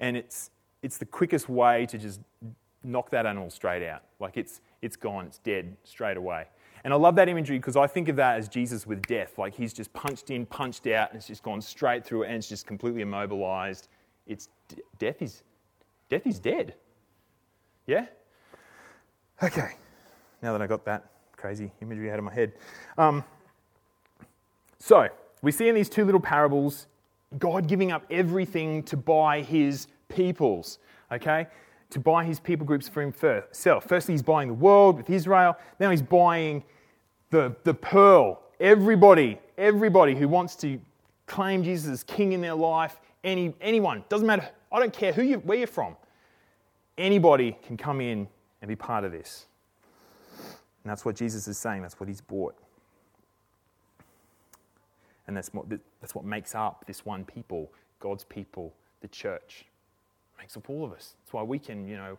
And 0.00 0.16
it's, 0.16 0.50
it's 0.82 0.96
the 0.96 1.04
quickest 1.04 1.50
way 1.50 1.84
to 1.86 1.98
just 1.98 2.20
knock 2.82 3.10
that 3.10 3.26
animal 3.26 3.50
straight 3.50 3.86
out. 3.86 4.02
Like 4.18 4.38
it's, 4.38 4.62
it's 4.80 4.96
gone, 4.96 5.26
it's 5.26 5.38
dead 5.38 5.76
straight 5.84 6.16
away. 6.16 6.46
And 6.84 6.94
I 6.94 6.96
love 6.96 7.16
that 7.16 7.28
imagery 7.28 7.58
because 7.58 7.76
I 7.76 7.86
think 7.86 8.08
of 8.08 8.16
that 8.16 8.38
as 8.38 8.48
Jesus 8.48 8.86
with 8.86 9.02
death. 9.02 9.36
Like 9.36 9.54
he's 9.54 9.74
just 9.74 9.92
punched 9.92 10.30
in, 10.30 10.46
punched 10.46 10.86
out, 10.86 11.10
and 11.10 11.18
it's 11.18 11.26
just 11.26 11.42
gone 11.42 11.60
straight 11.60 12.02
through, 12.02 12.22
it, 12.22 12.28
and 12.28 12.36
it's 12.36 12.48
just 12.48 12.66
completely 12.66 13.02
immobilized. 13.02 13.88
It's 14.26 14.48
death 14.98 15.20
is 15.20 15.42
death 16.08 16.26
is 16.26 16.38
dead. 16.38 16.74
Yeah. 17.86 18.06
Okay 19.42 19.72
now 20.42 20.52
that 20.52 20.62
I 20.62 20.66
got 20.66 20.84
that 20.84 21.04
crazy 21.36 21.70
imagery 21.80 22.10
out 22.10 22.18
of 22.18 22.24
my 22.24 22.34
head. 22.34 22.52
Um, 22.98 23.24
so, 24.78 25.08
we 25.42 25.52
see 25.52 25.68
in 25.68 25.74
these 25.74 25.88
two 25.88 26.04
little 26.04 26.20
parables 26.20 26.86
God 27.38 27.68
giving 27.68 27.92
up 27.92 28.04
everything 28.10 28.82
to 28.84 28.96
buy 28.96 29.42
his 29.42 29.86
peoples, 30.08 30.78
okay? 31.12 31.46
To 31.90 32.00
buy 32.00 32.24
his 32.24 32.40
people 32.40 32.66
groups 32.66 32.88
for 32.88 33.00
himself. 33.00 33.84
Firstly, 33.84 34.14
he's 34.14 34.22
buying 34.22 34.48
the 34.48 34.54
world 34.54 34.96
with 34.96 35.08
Israel. 35.10 35.56
Now 35.78 35.90
he's 35.90 36.02
buying 36.02 36.64
the, 37.30 37.54
the 37.62 37.74
pearl. 37.74 38.42
Everybody, 38.58 39.38
everybody 39.56 40.16
who 40.16 40.28
wants 40.28 40.56
to 40.56 40.80
claim 41.26 41.62
Jesus 41.62 41.88
as 41.90 42.02
king 42.02 42.32
in 42.32 42.40
their 42.40 42.54
life, 42.54 43.00
any, 43.22 43.54
anyone, 43.60 44.04
doesn't 44.08 44.26
matter, 44.26 44.48
I 44.72 44.80
don't 44.80 44.92
care 44.92 45.12
who 45.12 45.22
you, 45.22 45.36
where 45.38 45.58
you're 45.58 45.66
from, 45.66 45.96
anybody 46.98 47.56
can 47.62 47.76
come 47.76 48.00
in 48.00 48.26
and 48.60 48.68
be 48.68 48.76
part 48.76 49.04
of 49.04 49.12
this. 49.12 49.46
And 50.82 50.90
that's 50.90 51.04
what 51.04 51.16
Jesus 51.16 51.46
is 51.46 51.58
saying, 51.58 51.82
that's 51.82 52.00
what 52.00 52.08
he's 52.08 52.20
bought. 52.20 52.54
And 55.26 55.36
that's 55.36 55.52
what, 55.54 55.66
that's 56.00 56.14
what 56.14 56.24
makes 56.24 56.54
up 56.54 56.84
this 56.86 57.04
one 57.04 57.24
people, 57.24 57.70
God's 58.00 58.24
people, 58.24 58.72
the 59.00 59.08
church. 59.08 59.66
It 60.34 60.42
makes 60.42 60.56
up 60.56 60.68
all 60.68 60.84
of 60.84 60.92
us. 60.92 61.14
That's 61.20 61.32
why 61.32 61.42
we 61.42 61.58
can, 61.58 61.86
you 61.86 61.96
know, 61.96 62.18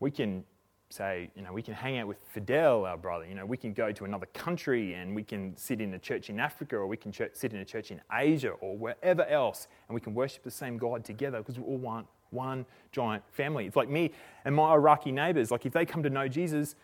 we 0.00 0.10
can 0.10 0.44
say, 0.88 1.30
you 1.36 1.42
know, 1.42 1.52
we 1.52 1.62
can 1.62 1.74
hang 1.74 1.98
out 1.98 2.06
with 2.06 2.18
Fidel, 2.32 2.84
our 2.84 2.96
brother. 2.96 3.26
You 3.26 3.34
know, 3.34 3.44
we 3.44 3.56
can 3.56 3.72
go 3.72 3.92
to 3.92 4.04
another 4.04 4.26
country 4.26 4.94
and 4.94 5.14
we 5.14 5.24
can 5.24 5.56
sit 5.56 5.80
in 5.80 5.94
a 5.94 5.98
church 5.98 6.30
in 6.30 6.38
Africa 6.38 6.76
or 6.76 6.86
we 6.86 6.96
can 6.96 7.12
sit 7.12 7.52
in 7.52 7.58
a 7.58 7.64
church 7.64 7.90
in 7.90 8.00
Asia 8.12 8.50
or 8.50 8.76
wherever 8.76 9.24
else 9.26 9.68
and 9.88 9.94
we 9.94 10.00
can 10.00 10.14
worship 10.14 10.44
the 10.44 10.50
same 10.50 10.78
God 10.78 11.04
together 11.04 11.38
because 11.38 11.58
we 11.58 11.64
all 11.64 11.76
want 11.76 12.06
one 12.30 12.66
giant 12.92 13.22
family. 13.32 13.66
It's 13.66 13.76
like 13.76 13.88
me 13.88 14.12
and 14.44 14.54
my 14.54 14.72
Iraqi 14.72 15.12
neighbors. 15.12 15.50
Like 15.50 15.66
if 15.66 15.72
they 15.72 15.84
come 15.84 16.02
to 16.02 16.10
know 16.10 16.28
Jesus, 16.28 16.76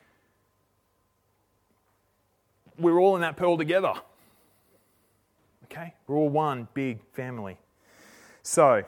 we're 2.83 3.01
all 3.01 3.15
in 3.15 3.23
that 3.23 3.37
pearl 3.37 3.57
together. 3.57 3.95
Okay? 5.65 5.95
We're 6.07 6.17
all 6.17 6.29
one 6.29 6.69
big 6.75 7.01
family. 7.13 7.59
So, 8.43 8.85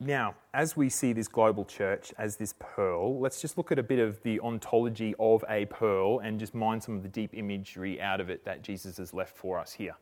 now, 0.00 0.34
as 0.52 0.76
we 0.76 0.88
see 0.88 1.12
this 1.12 1.28
global 1.28 1.64
church 1.64 2.12
as 2.18 2.36
this 2.36 2.54
pearl, 2.58 3.18
let's 3.20 3.40
just 3.40 3.56
look 3.56 3.72
at 3.72 3.78
a 3.78 3.82
bit 3.82 3.98
of 3.98 4.22
the 4.22 4.38
ontology 4.40 5.14
of 5.18 5.44
a 5.48 5.64
pearl 5.66 6.20
and 6.20 6.38
just 6.38 6.54
mine 6.54 6.80
some 6.80 6.96
of 6.96 7.02
the 7.02 7.08
deep 7.08 7.30
imagery 7.32 8.00
out 8.00 8.20
of 8.20 8.30
it 8.30 8.44
that 8.44 8.62
Jesus 8.62 8.98
has 8.98 9.14
left 9.14 9.36
for 9.36 9.58
us 9.58 9.72
here. 9.72 9.96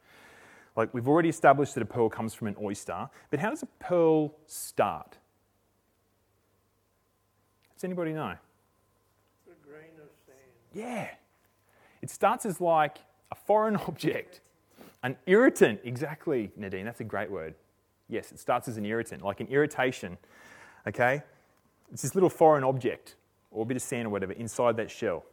Like, 0.74 0.92
we've 0.94 1.08
already 1.08 1.28
established 1.28 1.74
that 1.74 1.82
a 1.82 1.86
pearl 1.86 2.08
comes 2.08 2.34
from 2.34 2.48
an 2.48 2.56
oyster, 2.60 3.08
but 3.30 3.38
how 3.38 3.50
does 3.50 3.62
a 3.62 3.68
pearl 3.78 4.34
start? 4.46 5.18
Does 7.74 7.84
anybody 7.84 8.12
know? 8.12 8.34
A 9.50 9.66
grain 9.66 9.90
of 10.00 10.08
sand. 10.26 10.38
Yeah. 10.72 11.08
It 12.00 12.10
starts 12.10 12.46
as 12.46 12.60
like 12.60 12.98
a 13.30 13.34
foreign 13.34 13.76
object, 13.88 14.40
an 15.02 15.16
irritant. 15.26 15.80
Exactly, 15.84 16.50
Nadine. 16.56 16.84
That's 16.84 17.00
a 17.00 17.04
great 17.04 17.30
word. 17.30 17.54
Yes, 18.08 18.32
it 18.32 18.38
starts 18.38 18.68
as 18.68 18.76
an 18.76 18.84
irritant, 18.84 19.22
like 19.22 19.40
an 19.40 19.46
irritation. 19.48 20.18
Okay? 20.86 21.22
It's 21.92 22.02
this 22.02 22.14
little 22.14 22.30
foreign 22.30 22.64
object 22.64 23.16
or 23.50 23.62
a 23.62 23.66
bit 23.66 23.76
of 23.76 23.82
sand 23.82 24.06
or 24.06 24.10
whatever 24.10 24.32
inside 24.32 24.76
that 24.78 24.90
shell. 24.90 25.24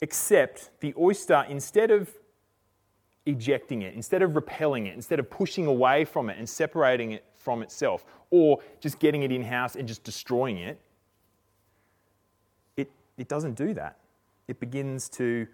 Except 0.00 0.70
the 0.80 0.94
oyster, 0.98 1.44
instead 1.48 1.90
of 1.90 2.10
ejecting 3.24 3.82
it, 3.82 3.94
instead 3.94 4.22
of 4.22 4.36
repelling 4.36 4.86
it, 4.86 4.94
instead 4.94 5.18
of 5.18 5.28
pushing 5.28 5.66
away 5.66 6.04
from 6.04 6.30
it 6.30 6.38
and 6.38 6.48
separating 6.48 7.12
it 7.12 7.24
from 7.34 7.62
itself, 7.62 8.04
or 8.30 8.60
just 8.80 8.98
getting 8.98 9.22
it 9.22 9.32
in 9.32 9.42
house 9.42 9.76
and 9.76 9.86
just 9.86 10.04
destroying 10.04 10.58
it, 10.58 10.80
it, 13.18 13.28
doesn't 13.28 13.54
do 13.54 13.74
that. 13.74 13.98
It 14.48 14.60
begins 14.60 15.08
to 15.10 15.46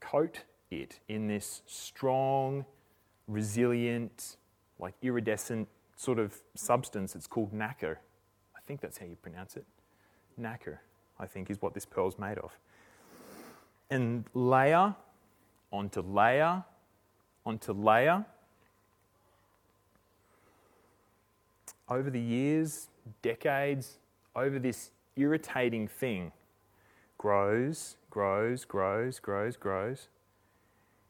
coat 0.00 0.44
it 0.70 1.00
in 1.08 1.26
this 1.26 1.62
strong, 1.66 2.64
resilient, 3.28 4.36
like 4.78 4.94
iridescent 5.02 5.68
sort 5.96 6.18
of 6.18 6.38
substance. 6.54 7.14
It's 7.14 7.26
called 7.26 7.52
nacre. 7.52 7.98
I 8.56 8.60
think 8.66 8.80
that's 8.80 8.98
how 8.98 9.06
you 9.06 9.16
pronounce 9.16 9.56
it. 9.56 9.64
Nacre, 10.36 10.80
I 11.18 11.26
think, 11.26 11.50
is 11.50 11.60
what 11.60 11.74
this 11.74 11.84
pearl's 11.84 12.18
made 12.18 12.38
of. 12.38 12.56
And 13.90 14.24
layer 14.34 14.94
onto 15.70 16.00
layer 16.00 16.64
onto 17.44 17.72
layer. 17.72 18.24
Over 21.88 22.10
the 22.10 22.20
years, 22.20 22.88
decades, 23.20 23.98
over 24.34 24.58
this 24.58 24.90
irritating 25.16 25.88
thing 25.88 26.32
grows, 27.22 27.94
grows, 28.10 28.64
grows, 28.64 29.20
grows, 29.20 29.56
grows 29.56 30.08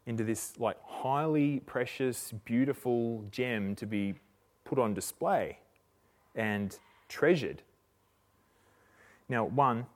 into 0.05 0.22
this 0.22 0.53
like 0.59 0.77
highly 0.85 1.61
precious, 1.61 2.33
beautiful 2.44 3.25
gem 3.31 3.75
to 3.75 3.87
be 3.87 4.14
put 4.66 4.79
on 4.79 4.92
display 4.92 5.59
and 6.35 6.79
treasured. 7.09 7.62
Now, 9.31 9.46
one, 9.46 9.87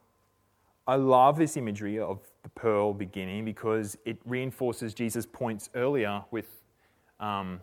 I 0.87 0.95
love 0.95 1.37
this 1.37 1.55
imagery 1.59 1.99
of 1.99 2.21
the 2.43 2.49
pearl 2.49 2.95
beginning 2.95 3.45
because 3.45 3.99
it 4.07 4.17
reinforces 4.25 4.95
Jesus' 4.95 5.27
points 5.27 5.69
earlier 5.75 6.25
with 6.31 6.63
um, 7.21 7.61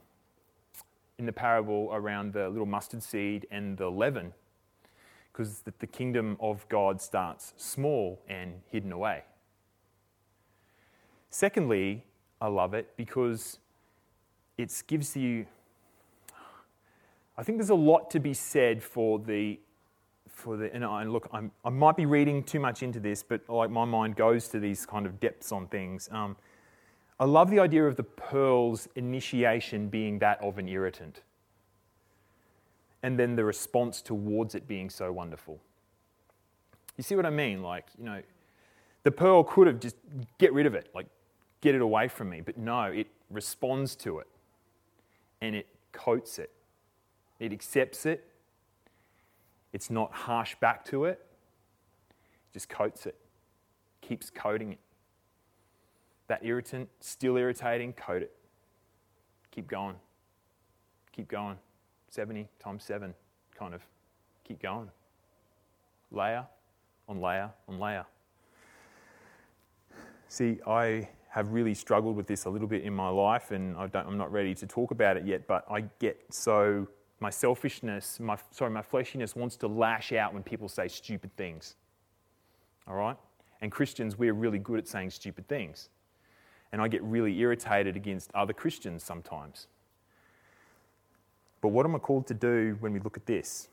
in 1.18 1.26
the 1.26 1.34
parable 1.34 1.90
around 1.92 2.34
the 2.34 2.50
little 2.50 2.68
mustard 2.68 3.02
seed 3.02 3.48
and 3.50 3.76
the 3.80 3.90
leaven, 3.90 4.32
because 5.34 5.64
the, 5.80 5.88
kingdom 5.88 6.38
of 6.40 6.68
God 6.70 7.02
starts 7.02 7.54
small 7.58 8.22
and 8.30 8.62
hidden 8.72 8.92
away. 8.92 9.24
Secondly, 11.32 12.06
I 12.40 12.48
love 12.48 12.76
it 12.76 12.96
because 12.96 13.58
it 14.58 14.84
gives 14.86 15.18
you. 15.18 15.48
I 17.36 17.42
think 17.42 17.58
there's 17.58 17.72
a 17.72 17.76
lot 17.76 18.12
to 18.12 18.20
be 18.20 18.36
said 18.36 18.84
for 18.84 19.18
the 19.18 19.60
for 20.28 20.58
the 20.58 20.74
and, 20.74 20.86
I, 20.86 21.04
look, 21.04 21.28
I'm, 21.32 21.52
i 21.64 21.70
might 21.70 21.96
be 21.96 22.06
reading 22.06 22.44
too 22.44 22.60
much 22.60 22.84
into 22.84 23.00
this, 23.00 23.24
but 23.24 23.42
like 23.48 23.70
my 23.70 23.86
mind 23.86 24.16
goes 24.16 24.48
to 24.50 24.60
these 24.60 24.86
kind 24.86 25.06
of 25.06 25.20
depths 25.20 25.52
on 25.52 25.68
things. 25.68 26.10
Um, 26.12 26.36
I 27.20 27.26
love 27.26 27.50
the 27.50 27.60
idea 27.60 27.86
of 27.86 27.96
the 27.96 28.04
pearl's 28.04 28.88
initiation 28.96 29.88
being 29.88 30.20
that 30.20 30.42
of 30.42 30.58
an 30.58 30.68
irritant, 30.68 31.22
and 33.04 33.20
then 33.20 33.36
the 33.36 33.46
response 33.46 34.02
towards 34.02 34.56
it 34.56 34.68
being 34.68 34.90
so 34.90 35.12
wonderful. 35.12 35.60
You 36.98 37.04
see 37.04 37.16
what 37.16 37.26
I 37.26 37.30
mean? 37.30 37.62
Like 37.62 37.88
you 37.98 38.06
know, 38.06 38.22
the 39.04 39.12
pearl 39.12 39.44
could 39.44 39.68
have 39.68 39.80
just 39.80 39.98
get 40.40 40.54
rid 40.54 40.66
of 40.66 40.74
it, 40.74 40.90
like 40.96 41.08
get 41.62 41.76
it 41.76 41.82
away 41.82 42.08
from 42.08 42.30
me, 42.30 42.42
but 42.42 42.58
no, 42.58 42.84
it 42.84 43.08
responds 43.30 43.96
to 43.98 44.20
it, 44.20 44.28
and 45.42 45.56
it 45.56 45.68
coats 45.92 46.40
it, 46.40 46.52
it 47.40 47.54
accepts 47.54 48.06
it 48.06 48.28
it's 49.74 49.90
not 49.90 50.14
harsh 50.14 50.56
back 50.62 50.86
to 50.86 51.06
it, 51.06 51.20
just 52.54 52.70
coats 52.70 53.08
it, 53.08 53.16
keeps 54.02 54.30
coating 54.30 54.74
it. 54.74 54.80
That 56.28 56.46
irritant, 56.46 56.90
still 57.00 57.36
irritating, 57.36 57.94
coat 57.94 58.22
it. 58.22 58.32
Keep 59.52 59.68
going. 59.68 59.96
Keep 61.12 61.28
going. 61.28 61.58
70 62.14 62.48
times 62.60 62.84
7, 62.84 63.12
kind 63.58 63.74
of. 63.74 63.82
Keep 64.44 64.62
going. 64.62 64.90
Layer 66.12 66.46
on 67.10 67.20
layer 67.20 67.50
on 67.68 67.80
layer. 67.80 68.06
See, 70.28 70.60
I 70.68 71.10
have 71.30 71.52
really 71.52 71.74
struggled 71.74 72.16
with 72.16 72.28
this 72.28 72.46
a 72.46 72.50
little 72.50 72.68
bit 72.68 72.84
in 72.84 72.94
my 72.94 73.10
life, 73.10 73.50
and 73.50 73.76
I 73.76 73.90
am 73.96 74.18
not 74.18 74.32
ready 74.32 74.54
to 74.54 74.68
talk 74.68 74.92
about 74.92 75.18
it 75.18 75.26
yet, 75.26 75.48
but 75.48 75.66
I 75.70 75.86
get 76.00 76.24
so 76.30 76.88
my 77.20 77.32
selfishness, 77.32 78.20
my, 78.20 78.38
sorry, 78.52 78.70
my 78.70 78.84
fleshiness 78.84 79.36
wants 79.36 79.56
to 79.58 79.68
lash 79.68 80.12
out 80.12 80.36
when 80.36 80.44
people 80.44 80.70
say 80.70 80.88
stupid 80.88 81.36
things. 81.36 81.78
All 82.88 82.96
right? 82.96 83.18
And 83.62 83.72
Christians, 83.72 84.20
we're 84.20 84.34
really 84.34 84.60
good 84.60 84.78
at 84.78 84.88
saying 84.88 85.10
stupid 85.10 85.48
things. 85.48 85.90
And 86.72 86.82
I 86.82 86.88
get 86.88 87.02
really 87.02 87.40
irritated 87.40 87.96
against 87.96 88.30
other 88.36 88.54
Christians 88.54 89.04
sometimes. 89.04 89.68
But 91.64 91.70
what 91.70 91.88
am 91.88 91.96
I 91.96 92.00
called 92.00 92.28
to 92.28 92.36
do 92.36 92.78
when 92.80 92.94
we 92.94 93.00
look 93.00 93.18
at 93.18 93.26
this? 93.26 93.70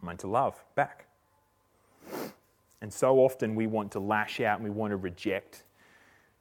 I'm 0.00 0.06
meant 0.06 0.20
to 0.20 0.26
love 0.26 0.60
back. 0.74 1.06
And 2.80 2.92
so 2.92 3.18
often 3.18 3.54
we 3.54 3.68
want 3.68 3.92
to 3.92 4.00
lash 4.00 4.40
out 4.40 4.58
and 4.58 4.64
we 4.64 4.70
want 4.70 4.90
to 4.90 4.96
reject 4.96 5.62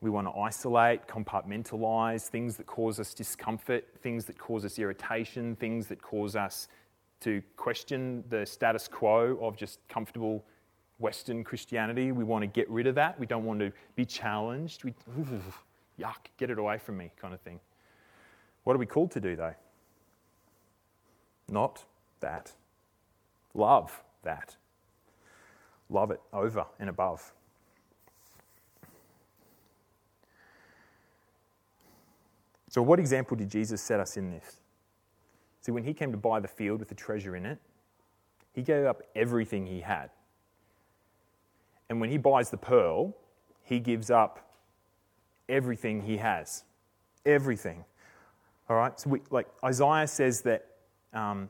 we 0.01 0.09
want 0.09 0.27
to 0.27 0.39
isolate, 0.39 1.07
compartmentalize 1.07 2.27
things 2.27 2.55
that 2.55 2.65
cause 2.65 2.99
us 2.99 3.13
discomfort, 3.13 3.85
things 4.01 4.25
that 4.25 4.37
cause 4.37 4.63
us 4.63 4.79
irritation, 4.79 5.57
things 5.57 5.87
that 5.87 6.01
cause 6.01 6.35
us 6.35 6.69
to 7.19 7.41
question 7.57 8.23
the 8.29 8.45
status 8.45 8.87
quo 8.87 9.37
of 9.41 9.57
just 9.57 9.85
comfortable 9.89 10.45
Western 10.99 11.43
Christianity. 11.43 12.13
We 12.13 12.23
want 12.23 12.43
to 12.43 12.47
get 12.47 12.69
rid 12.69 12.87
of 12.87 12.95
that. 12.95 13.19
We 13.19 13.25
don't 13.25 13.43
want 13.43 13.59
to 13.59 13.73
be 13.95 14.05
challenged. 14.05 14.85
We, 14.85 14.93
yuck, 15.99 16.27
get 16.37 16.49
it 16.49 16.59
away 16.59 16.77
from 16.77 16.95
me, 16.95 17.11
kind 17.19 17.33
of 17.33 17.41
thing. 17.41 17.59
What 18.69 18.75
are 18.75 18.77
we 18.77 18.85
called 18.85 19.09
to 19.13 19.19
do, 19.19 19.35
though? 19.35 19.55
Not 21.47 21.85
that. 22.19 22.51
Love 23.55 24.03
that. 24.21 24.57
Love 25.89 26.11
it 26.11 26.21
over 26.31 26.67
and 26.79 26.87
above. 26.87 27.33
So, 32.67 32.83
what 32.83 32.99
example 32.99 33.35
did 33.35 33.49
Jesus 33.49 33.81
set 33.81 33.99
us 33.99 34.17
in 34.17 34.29
this? 34.29 34.61
See, 35.61 35.71
when 35.71 35.83
he 35.83 35.91
came 35.91 36.11
to 36.11 36.17
buy 36.19 36.39
the 36.39 36.47
field 36.47 36.77
with 36.77 36.89
the 36.89 36.95
treasure 36.95 37.35
in 37.35 37.47
it, 37.47 37.57
he 38.53 38.61
gave 38.61 38.85
up 38.85 39.01
everything 39.15 39.65
he 39.65 39.79
had. 39.79 40.11
And 41.89 41.99
when 41.99 42.11
he 42.11 42.19
buys 42.19 42.51
the 42.51 42.57
pearl, 42.57 43.17
he 43.63 43.79
gives 43.79 44.11
up 44.11 44.53
everything 45.49 46.03
he 46.03 46.17
has. 46.17 46.65
Everything. 47.25 47.83
All 48.69 48.75
right? 48.75 48.99
So, 48.99 49.09
we, 49.09 49.21
like 49.29 49.47
Isaiah 49.63 50.07
says 50.07 50.41
that. 50.41 50.65
Um, 51.13 51.49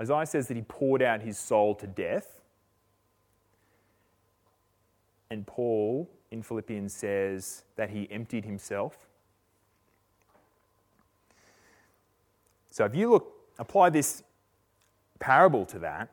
Isaiah 0.00 0.26
says 0.26 0.48
that 0.48 0.56
he 0.56 0.62
poured 0.62 1.02
out 1.02 1.22
his 1.22 1.38
soul 1.38 1.74
to 1.76 1.86
death. 1.86 2.40
And 5.30 5.46
Paul 5.46 6.10
in 6.30 6.42
Philippians 6.42 6.92
says 6.92 7.64
that 7.76 7.90
he 7.90 8.10
emptied 8.10 8.44
himself. 8.44 9.08
So 12.70 12.84
if 12.84 12.94
you 12.94 13.08
look, 13.10 13.32
apply 13.58 13.90
this 13.90 14.24
parable 15.20 15.64
to 15.66 15.78
that, 15.78 16.12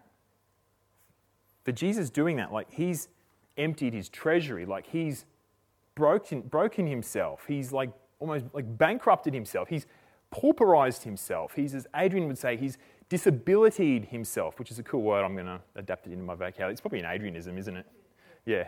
for 1.63 1.71
Jesus 1.71 2.09
doing 2.09 2.37
that, 2.37 2.53
like 2.53 2.71
he's 2.71 3.09
emptied 3.57 3.93
his 3.93 4.09
treasury, 4.09 4.65
like 4.65 4.87
he's 4.87 5.25
broken, 6.01 6.41
broken 6.41 6.87
himself, 6.87 7.43
he's 7.47 7.71
like 7.71 7.91
almost 8.19 8.45
like 8.53 8.65
bankrupted 8.75 9.35
himself, 9.35 9.69
he's 9.69 9.85
pauperized 10.33 11.03
himself, 11.03 11.53
he's, 11.55 11.75
as 11.75 11.85
Adrian 11.95 12.27
would 12.27 12.39
say, 12.39 12.57
he's 12.57 12.79
disabilitied 13.07 14.07
himself, 14.07 14.57
which 14.57 14.71
is 14.71 14.79
a 14.79 14.83
cool 14.83 15.03
word. 15.03 15.23
I'm 15.23 15.33
going 15.33 15.45
to 15.45 15.61
adapt 15.75 16.07
it 16.07 16.13
into 16.13 16.23
my 16.23 16.33
vocabulary. 16.33 16.71
It's 16.71 16.81
probably 16.81 17.01
an 17.01 17.05
Adrianism, 17.05 17.55
isn't 17.59 17.77
it? 17.77 17.85
Yeah. 18.45 18.67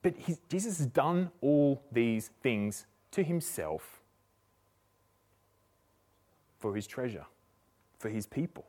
But 0.00 0.14
Jesus 0.48 0.78
has 0.78 0.86
done 0.86 1.30
all 1.42 1.82
these 1.92 2.30
things 2.42 2.86
to 3.10 3.22
himself 3.22 4.00
for 6.58 6.74
his 6.74 6.86
treasure, 6.86 7.26
for 7.98 8.08
his 8.08 8.24
people. 8.24 8.64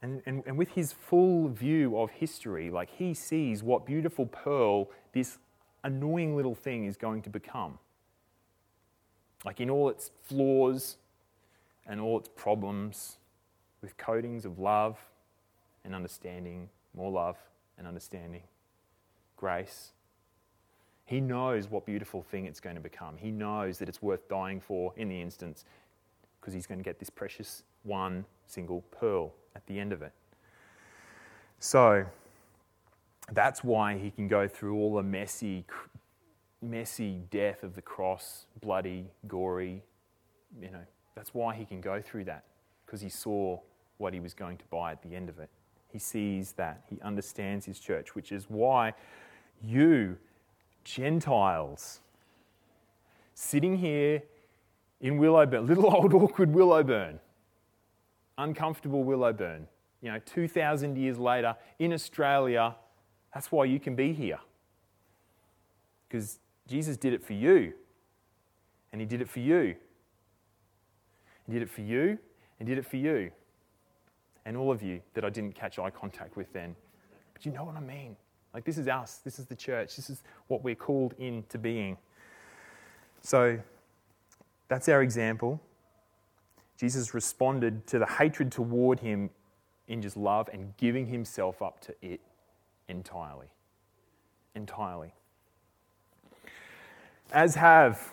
And, 0.00 0.22
and, 0.26 0.42
and 0.46 0.56
with 0.56 0.70
his 0.70 0.92
full 0.92 1.48
view 1.48 1.98
of 1.98 2.10
history, 2.10 2.70
like 2.70 2.88
he 2.90 3.14
sees 3.14 3.62
what 3.62 3.84
beautiful 3.84 4.26
pearl 4.26 4.90
this 5.12 5.38
annoying 5.82 6.36
little 6.36 6.54
thing 6.54 6.84
is 6.84 6.96
going 6.96 7.22
to 7.22 7.30
become. 7.30 7.78
Like 9.44 9.60
in 9.60 9.70
all 9.70 9.88
its 9.88 10.10
flaws 10.22 10.98
and 11.86 12.00
all 12.00 12.18
its 12.18 12.28
problems, 12.36 13.18
with 13.80 13.96
coatings 13.96 14.44
of 14.44 14.58
love 14.58 14.98
and 15.84 15.94
understanding, 15.94 16.68
more 16.94 17.10
love 17.10 17.36
and 17.76 17.86
understanding, 17.86 18.42
grace. 19.36 19.92
He 21.04 21.20
knows 21.20 21.70
what 21.70 21.86
beautiful 21.86 22.22
thing 22.22 22.46
it's 22.46 22.60
going 22.60 22.76
to 22.76 22.82
become. 22.82 23.16
He 23.16 23.30
knows 23.30 23.78
that 23.78 23.88
it's 23.88 24.02
worth 24.02 24.28
dying 24.28 24.60
for 24.60 24.92
in 24.96 25.08
the 25.08 25.20
instance 25.20 25.64
because 26.40 26.52
he's 26.52 26.66
going 26.66 26.78
to 26.78 26.84
get 26.84 26.98
this 26.98 27.08
precious 27.08 27.62
one 27.84 28.24
single 28.46 28.82
pearl 28.90 29.32
at 29.54 29.66
the 29.66 29.78
end 29.78 29.92
of 29.92 30.02
it. 30.02 30.12
So 31.58 32.06
that's 33.32 33.64
why 33.64 33.98
he 33.98 34.10
can 34.10 34.28
go 34.28 34.48
through 34.48 34.76
all 34.76 34.94
the 34.94 35.02
messy, 35.02 35.64
messy 36.62 37.20
death 37.30 37.62
of 37.62 37.74
the 37.74 37.82
cross, 37.82 38.46
bloody, 38.60 39.06
gory. 39.26 39.82
You 40.60 40.70
know, 40.70 40.84
that's 41.14 41.34
why 41.34 41.54
he 41.54 41.64
can 41.64 41.80
go 41.80 42.00
through 42.00 42.24
that 42.24 42.44
because 42.86 43.00
he 43.00 43.08
saw 43.08 43.58
what 43.98 44.14
he 44.14 44.20
was 44.20 44.34
going 44.34 44.56
to 44.56 44.64
buy 44.70 44.92
at 44.92 45.02
the 45.02 45.14
end 45.14 45.28
of 45.28 45.38
it. 45.38 45.50
He 45.92 45.98
sees 45.98 46.52
that. 46.52 46.84
He 46.88 47.00
understands 47.02 47.66
his 47.66 47.80
church, 47.80 48.14
which 48.14 48.32
is 48.32 48.46
why 48.48 48.94
you, 49.62 50.16
Gentiles, 50.84 52.00
sitting 53.34 53.76
here 53.76 54.22
in 55.00 55.18
Willowburn, 55.18 55.66
little 55.68 55.94
old 55.94 56.14
awkward 56.14 56.52
Willowburn, 56.52 57.18
uncomfortable 58.38 59.04
Willowburn. 59.04 59.66
you 60.00 60.10
know, 60.10 60.20
2,000 60.24 60.96
years 60.96 61.18
later 61.18 61.56
in 61.78 61.92
Australia, 61.92 62.76
that's 63.34 63.50
why 63.50 63.64
you 63.64 63.80
can 63.80 63.94
be 63.94 64.12
here. 64.12 64.38
Because 66.08 66.38
Jesus 66.66 66.96
did 66.96 67.12
it 67.12 67.22
for 67.22 67.34
you, 67.34 67.72
and 68.92 69.00
He 69.00 69.06
did 69.06 69.20
it 69.20 69.28
for 69.28 69.40
you. 69.40 69.74
He 71.46 71.52
did 71.52 71.62
it 71.62 71.70
for 71.70 71.82
you, 71.82 72.18
and 72.58 72.68
did 72.68 72.78
it 72.78 72.86
for 72.86 72.96
you. 72.96 73.30
And 74.44 74.56
all 74.56 74.70
of 74.70 74.82
you 74.82 75.00
that 75.14 75.24
I 75.24 75.30
didn't 75.30 75.54
catch 75.54 75.78
eye 75.78 75.90
contact 75.90 76.36
with 76.36 76.52
then. 76.52 76.74
But 77.34 77.44
you 77.44 77.52
know 77.52 77.64
what 77.64 77.76
I 77.76 77.80
mean? 77.80 78.16
Like, 78.54 78.64
this 78.64 78.78
is 78.78 78.88
us, 78.88 79.16
this 79.16 79.38
is 79.38 79.46
the 79.46 79.54
church, 79.54 79.96
this 79.96 80.08
is 80.08 80.22
what 80.46 80.62
we're 80.62 80.74
called 80.74 81.14
into 81.18 81.58
being. 81.58 81.98
So, 83.20 83.58
that's 84.68 84.88
our 84.88 85.02
example. 85.02 85.60
Jesus 86.78 87.12
responded 87.12 87.86
to 87.88 87.98
the 87.98 88.06
hatred 88.06 88.52
toward 88.52 89.00
him 89.00 89.30
in 89.88 90.00
just 90.00 90.16
love 90.16 90.48
and 90.52 90.76
giving 90.76 91.06
himself 91.06 91.60
up 91.60 91.80
to 91.80 91.94
it 92.02 92.20
entirely. 92.88 93.48
Entirely. 94.54 95.12
As 97.32 97.56
have, 97.56 98.12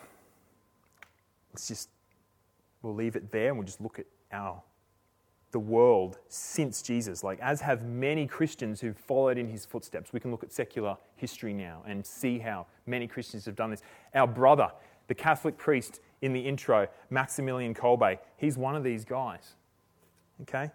let's 1.54 1.68
just, 1.68 1.90
we'll 2.82 2.96
leave 2.96 3.16
it 3.16 3.32
there 3.32 3.50
and 3.50 3.58
we'll 3.58 3.66
just 3.66 3.82
look 3.82 4.00
at 4.00 4.06
our, 4.32 4.62
the 5.52 5.60
world 5.60 6.18
since 6.28 6.82
Jesus. 6.82 7.24
Like, 7.24 7.40
as 7.42 7.62
have 7.62 7.86
many 7.86 8.26
Christians 8.26 8.82
who've 8.82 8.98
followed 8.98 9.38
in 9.38 9.48
his 9.48 9.64
footsteps. 9.66 10.12
We 10.12 10.20
can 10.20 10.32
look 10.32 10.44
at 10.44 10.52
secular 10.52 10.98
history 11.18 11.54
now 11.54 11.84
and 11.86 12.06
see 12.06 12.40
how 12.40 12.66
many 12.88 13.08
Christians 13.08 13.46
have 13.46 13.56
done 13.56 13.70
this. 13.70 13.84
Our 14.14 14.28
brother, 14.28 14.72
the 15.08 15.16
Catholic 15.16 15.58
priest 15.58 16.02
in 16.22 16.34
the 16.34 16.40
intro, 16.40 16.88
Maximilian 17.10 17.74
Kolbe, 17.74 18.18
he's 18.38 18.58
one 18.58 18.76
of 18.76 18.84
these 18.84 19.06
guys, 19.06 19.56
okay, 20.42 20.72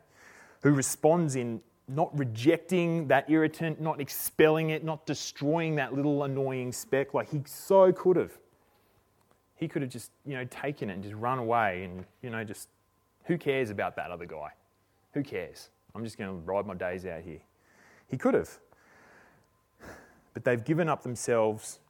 who 0.63 0.73
responds 0.73 1.37
in 1.37 1.61
not 1.89 2.17
rejecting 2.17 3.09
that 3.09 3.29
irritant, 3.29 3.81
not 3.81 4.01
expelling 4.01 4.71
it, 4.71 4.85
not 4.85 5.05
destroying 5.07 5.75
that 5.77 5.93
little 5.93 6.23
annoying 6.23 6.73
speck 6.73 7.15
like 7.15 7.29
he 7.31 7.43
so 7.47 7.93
could 7.93 8.17
have. 8.17 8.33
He 9.57 9.69
could 9.69 9.83
have 9.83 9.91
just, 9.91 10.11
you 10.25 10.35
know, 10.35 10.45
taken 10.45 10.89
it 10.89 10.95
and 10.95 11.03
just 11.03 11.17
run 11.17 11.39
away 11.39 11.85
and, 11.85 12.05
you 12.23 12.31
know, 12.31 12.45
just, 12.45 12.69
who 13.25 13.37
cares 13.37 13.71
about 13.71 13.97
that 13.97 14.11
other 14.11 14.25
guy? 14.25 14.49
Who 15.13 15.23
cares? 15.23 15.71
I'm 15.95 16.05
just 16.05 16.17
going 16.17 16.31
to 16.31 16.37
ride 16.51 16.67
my 16.67 16.75
days 16.75 17.05
out 17.05 17.23
here. 17.23 17.41
He 18.07 18.17
could 18.17 18.35
have. 18.35 18.51
But 20.33 20.45
they've 20.45 20.65
given 20.65 20.89
up 20.89 21.03
themselves 21.03 21.81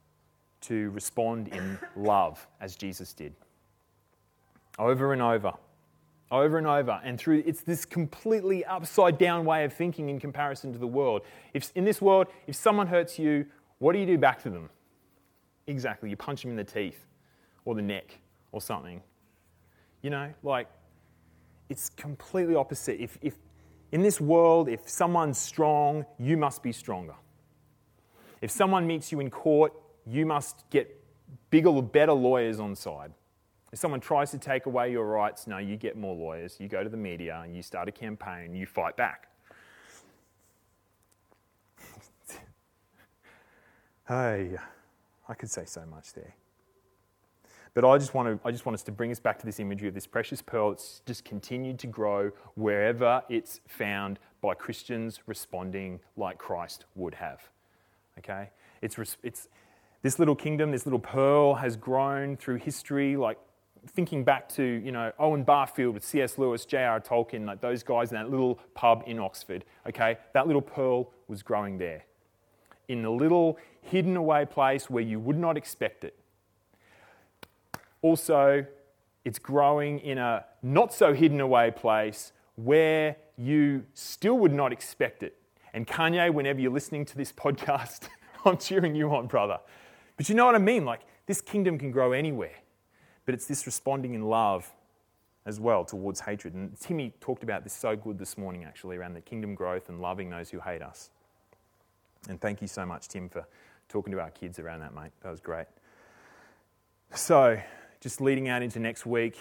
to 0.61 0.89
respond 0.91 1.47
in 1.49 1.77
love 1.95 2.45
as 2.59 2.75
Jesus 2.75 3.13
did. 3.13 3.33
Over 4.79 5.13
and 5.13 5.21
over, 5.21 5.53
over 6.31 6.57
and 6.57 6.67
over. 6.67 6.99
And 7.03 7.19
through 7.19 7.43
it's 7.45 7.61
this 7.61 7.85
completely 7.85 8.63
upside 8.65 9.17
down 9.17 9.45
way 9.45 9.63
of 9.65 9.73
thinking 9.73 10.09
in 10.09 10.19
comparison 10.19 10.71
to 10.73 10.79
the 10.79 10.87
world. 10.87 11.21
If 11.53 11.71
in 11.75 11.83
this 11.83 12.01
world, 12.01 12.27
if 12.47 12.55
someone 12.55 12.87
hurts 12.87 13.19
you, 13.19 13.45
what 13.79 13.93
do 13.93 13.99
you 13.99 14.05
do 14.05 14.17
back 14.17 14.41
to 14.43 14.49
them? 14.49 14.69
Exactly, 15.67 16.09
you 16.09 16.15
punch 16.15 16.41
them 16.41 16.51
in 16.51 16.57
the 16.57 16.63
teeth 16.63 17.05
or 17.65 17.75
the 17.75 17.81
neck 17.81 18.19
or 18.51 18.61
something. 18.61 19.01
You 20.01 20.09
know, 20.09 20.33
like 20.43 20.67
it's 21.69 21.89
completely 21.89 22.55
opposite. 22.55 23.01
If, 23.01 23.17
if 23.21 23.35
in 23.91 24.01
this 24.01 24.21
world, 24.21 24.69
if 24.69 24.89
someone's 24.89 25.37
strong, 25.37 26.05
you 26.17 26.37
must 26.37 26.63
be 26.63 26.71
stronger. 26.71 27.15
If 28.41 28.49
someone 28.51 28.87
meets 28.87 29.11
you 29.11 29.19
in 29.19 29.29
court, 29.29 29.73
you 30.05 30.25
must 30.25 30.69
get 30.69 31.01
bigger, 31.49 31.81
better 31.81 32.13
lawyers 32.13 32.59
on 32.59 32.75
side. 32.75 33.11
If 33.71 33.79
someone 33.79 34.01
tries 34.01 34.31
to 34.31 34.37
take 34.37 34.65
away 34.65 34.91
your 34.91 35.05
rights, 35.05 35.47
no, 35.47 35.57
you 35.57 35.77
get 35.77 35.97
more 35.97 36.13
lawyers. 36.13 36.57
You 36.59 36.67
go 36.67 36.83
to 36.83 36.89
the 36.89 36.97
media 36.97 37.45
you 37.49 37.63
start 37.63 37.87
a 37.87 37.91
campaign, 37.91 38.53
you 38.53 38.65
fight 38.65 38.97
back. 38.97 39.29
hey, 44.07 44.57
I 45.29 45.33
could 45.33 45.49
say 45.49 45.63
so 45.65 45.85
much 45.85 46.13
there. 46.13 46.35
But 47.73 47.85
I 47.85 47.97
just, 47.97 48.13
want 48.13 48.27
to, 48.27 48.37
I 48.45 48.51
just 48.51 48.65
want 48.65 48.73
us 48.73 48.83
to 48.83 48.91
bring 48.91 49.11
us 49.11 49.19
back 49.21 49.39
to 49.39 49.45
this 49.45 49.57
imagery 49.61 49.87
of 49.87 49.93
this 49.93 50.05
precious 50.05 50.41
pearl 50.41 50.71
that's 50.71 51.01
just 51.05 51.23
continued 51.23 51.79
to 51.79 51.87
grow 51.87 52.31
wherever 52.55 53.23
it's 53.29 53.61
found 53.65 54.19
by 54.41 54.53
Christians 54.53 55.21
responding 55.25 56.01
like 56.17 56.37
Christ 56.37 56.83
would 56.95 57.15
have. 57.15 57.41
Okay? 58.17 58.49
It's, 58.81 58.97
it's, 59.23 59.47
this 60.01 60.19
little 60.19 60.35
kingdom, 60.35 60.71
this 60.71 60.85
little 60.85 60.99
pearl 60.99 61.55
has 61.55 61.75
grown 61.75 62.35
through 62.35 62.55
history 62.55 63.15
like 63.15 63.37
thinking 63.87 64.23
back 64.23 64.47
to, 64.49 64.63
you 64.63 64.91
know, 64.91 65.11
Owen 65.19 65.43
Barfield 65.43 65.93
with 65.93 66.03
C.S. 66.03 66.37
Lewis, 66.37 66.65
J.R. 66.65 66.99
Tolkien, 66.99 67.45
like 67.45 67.61
those 67.61 67.83
guys 67.83 68.11
in 68.11 68.15
that 68.15 68.29
little 68.29 68.59
pub 68.73 69.03
in 69.07 69.19
Oxford, 69.19 69.65
okay? 69.87 70.17
That 70.33 70.47
little 70.47 70.61
pearl 70.61 71.11
was 71.27 71.41
growing 71.41 71.77
there. 71.77 72.05
In 72.87 73.05
a 73.05 73.11
little 73.11 73.57
hidden 73.81 74.15
away 74.17 74.45
place 74.45 74.89
where 74.89 75.03
you 75.03 75.19
would 75.19 75.37
not 75.37 75.57
expect 75.57 76.03
it. 76.03 76.15
Also, 78.01 78.65
it's 79.25 79.39
growing 79.39 79.99
in 79.99 80.17
a 80.17 80.45
not 80.61 80.93
so 80.93 81.13
hidden 81.13 81.39
away 81.39 81.71
place 81.71 82.33
where 82.55 83.15
you 83.37 83.83
still 83.93 84.37
would 84.37 84.53
not 84.53 84.71
expect 84.71 85.23
it. 85.23 85.37
And 85.73 85.87
Kanye, 85.87 86.33
whenever 86.33 86.59
you're 86.59 86.71
listening 86.71 87.05
to 87.05 87.17
this 87.17 87.31
podcast, 87.31 88.09
I'm 88.45 88.57
cheering 88.57 88.95
you 88.95 89.13
on, 89.13 89.27
brother. 89.27 89.59
But 90.21 90.29
you 90.29 90.35
know 90.35 90.45
what 90.45 90.55
I 90.55 90.59
mean? 90.59 90.85
Like, 90.85 91.01
this 91.25 91.41
kingdom 91.41 91.79
can 91.79 91.91
grow 91.91 92.11
anywhere 92.11 92.53
but 93.25 93.35
it's 93.35 93.45
this 93.45 93.65
responding 93.65 94.13
in 94.13 94.23
love 94.23 94.69
as 95.45 95.59
well 95.59 95.85
towards 95.85 96.21
hatred. 96.21 96.53
And 96.53 96.77
Timmy 96.79 97.13
talked 97.19 97.43
about 97.43 97.63
this 97.63 97.73
so 97.73 97.95
good 97.95 98.17
this 98.19 98.37
morning, 98.37 98.63
actually, 98.63 98.97
around 98.97 99.13
the 99.13 99.21
kingdom 99.21 99.55
growth 99.55 99.89
and 99.89 100.01
loving 100.01 100.29
those 100.29 100.49
who 100.49 100.59
hate 100.59 100.81
us. 100.81 101.09
And 102.29 102.39
thank 102.39 102.61
you 102.61 102.67
so 102.67 102.85
much, 102.85 103.07
Tim, 103.07 103.29
for 103.29 103.45
talking 103.89 104.11
to 104.11 104.19
our 104.19 104.29
kids 104.29 104.59
around 104.59 104.81
that, 104.81 104.93
mate. 104.93 105.11
That 105.23 105.31
was 105.31 105.39
great. 105.39 105.67
So, 107.13 107.59
just 107.99 108.21
leading 108.21 108.49
out 108.49 108.61
into 108.61 108.79
next 108.79 109.05
week, 109.05 109.37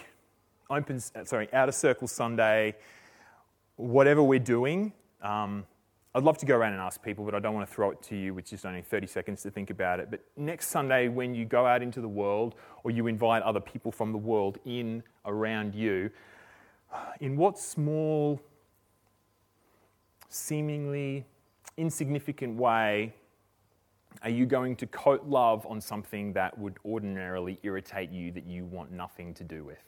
open, 0.71 1.01
sorry, 1.01 1.53
Outer 1.53 1.73
Circle 1.73 2.09
Sunday, 2.09 2.77
whatever 3.77 4.23
we're 4.23 4.39
doing, 4.39 4.93
um, 5.23 5.67
I'd 6.13 6.25
love 6.25 6.39
to 6.39 6.47
go 6.47 6.57
around 6.57 6.73
and 6.73 6.83
ask 6.83 7.01
people, 7.03 7.25
but 7.25 7.37
I 7.37 7.39
don't 7.39 7.55
want 7.55 7.69
to 7.69 7.73
throw 7.73 7.91
it 7.91 8.03
to 8.05 8.17
you 8.17 8.35
with 8.35 8.47
just 8.47 8.67
only 8.67 8.83
30 8.83 9.07
seconds 9.07 9.43
to 9.43 9.51
think 9.51 9.71
about 9.71 10.01
it. 10.01 10.11
But 10.11 10.25
next 10.37 10.69
Sunday, 10.69 11.07
when 11.07 11.35
you 11.35 11.45
go 11.45 11.67
out 11.67 11.83
into 11.83 12.01
the 12.01 12.09
world 12.09 12.57
or 12.83 12.91
you 12.91 13.07
invite 13.07 13.43
other 13.43 13.61
people 13.61 13.93
from 13.93 14.11
the 14.11 14.19
world 14.19 14.59
in 14.65 15.05
around 15.25 15.75
you, 15.75 16.11
in 17.21 17.37
what 17.37 17.59
small, 17.59 18.41
seemingly 20.29 21.25
insignificant 21.77 22.57
way 22.57 23.15
are 24.23 24.31
you 24.31 24.47
going 24.47 24.75
to 24.77 24.87
coat 24.89 25.25
love 25.27 25.65
on 25.67 25.81
something 25.81 26.33
that 26.33 26.59
would 26.59 26.77
ordinarily 26.85 27.59
irritate 27.63 28.11
you 28.11 28.33
that 28.33 28.45
you 28.45 28.65
want 28.65 28.91
nothing 28.91 29.33
to 29.35 29.45
do 29.45 29.63
with? 29.63 29.83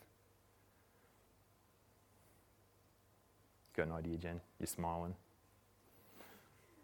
Got 3.77 3.89
an 3.89 3.93
idea, 3.93 4.17
Jen? 4.19 4.41
You're 4.61 4.69
smiling. 4.69 5.15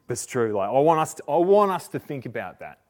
It's 0.08 0.26
true. 0.26 0.52
Like 0.52 0.68
I 0.68 0.78
want 0.78 1.00
us 1.00 1.14
to, 1.14 1.22
I 1.28 1.36
want 1.36 1.70
us 1.70 1.88
to 1.88 1.98
think 1.98 2.26
about 2.26 2.60
that. 2.60 2.80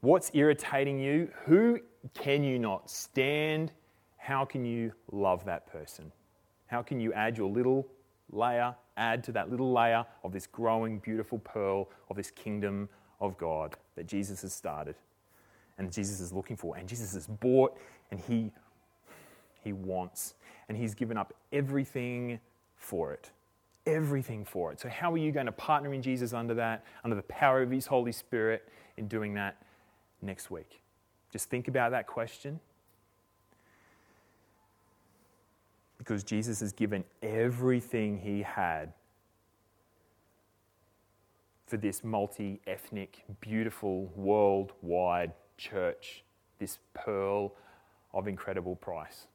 What's 0.00 0.30
irritating 0.32 1.00
you? 1.00 1.28
Who 1.46 1.80
can 2.14 2.44
you 2.44 2.58
not 2.58 2.88
stand? 2.88 3.72
How 4.16 4.44
can 4.44 4.64
you 4.64 4.92
love 5.10 5.44
that 5.46 5.66
person? 5.66 6.12
How 6.66 6.82
can 6.82 7.00
you 7.00 7.12
add 7.14 7.36
your 7.36 7.50
little 7.50 7.86
layer, 8.30 8.76
add 8.96 9.24
to 9.24 9.32
that 9.32 9.50
little 9.50 9.72
layer 9.72 10.04
of 10.22 10.32
this 10.32 10.46
growing, 10.46 10.98
beautiful 10.98 11.38
pearl 11.40 11.88
of 12.10 12.16
this 12.16 12.30
kingdom 12.30 12.88
of 13.20 13.36
God 13.36 13.76
that 13.96 14.06
Jesus 14.06 14.42
has 14.42 14.52
started 14.52 14.94
and 15.78 15.92
Jesus 15.92 16.20
is 16.20 16.32
looking 16.32 16.56
for? 16.56 16.76
And 16.76 16.88
Jesus 16.88 17.14
has 17.14 17.26
bought 17.26 17.76
and 18.12 18.20
he, 18.20 18.52
he 19.64 19.72
wants. 19.72 20.34
And 20.68 20.76
he's 20.76 20.94
given 20.94 21.16
up 21.16 21.34
everything 21.50 22.38
for 22.76 23.12
it. 23.12 23.30
Everything 23.88 24.44
for 24.44 24.70
it. 24.72 24.80
So, 24.80 24.88
how 24.88 25.12
are 25.12 25.18
you 25.18 25.32
going 25.32 25.46
to 25.46 25.52
partner 25.52 25.94
in 25.94 26.02
Jesus 26.02 26.34
under 26.34 26.54
that, 26.54 26.84
under 27.04 27.16
the 27.16 27.22
power 27.22 27.62
of 27.62 27.70
His 27.70 27.86
Holy 27.86 28.12
Spirit 28.12 28.68
in 28.98 29.08
doing 29.08 29.32
that 29.34 29.56
next 30.20 30.50
week? 30.50 30.82
Just 31.32 31.48
think 31.48 31.68
about 31.68 31.90
that 31.92 32.06
question. 32.06 32.60
Because 35.96 36.22
Jesus 36.22 36.60
has 36.60 36.72
given 36.72 37.02
everything 37.22 38.18
He 38.18 38.42
had 38.42 38.92
for 41.66 41.78
this 41.78 42.04
multi 42.04 42.60
ethnic, 42.66 43.24
beautiful, 43.40 44.10
worldwide 44.16 45.32
church, 45.56 46.24
this 46.58 46.78
pearl 46.94 47.54
of 48.12 48.28
incredible 48.28 48.76
price. 48.76 49.28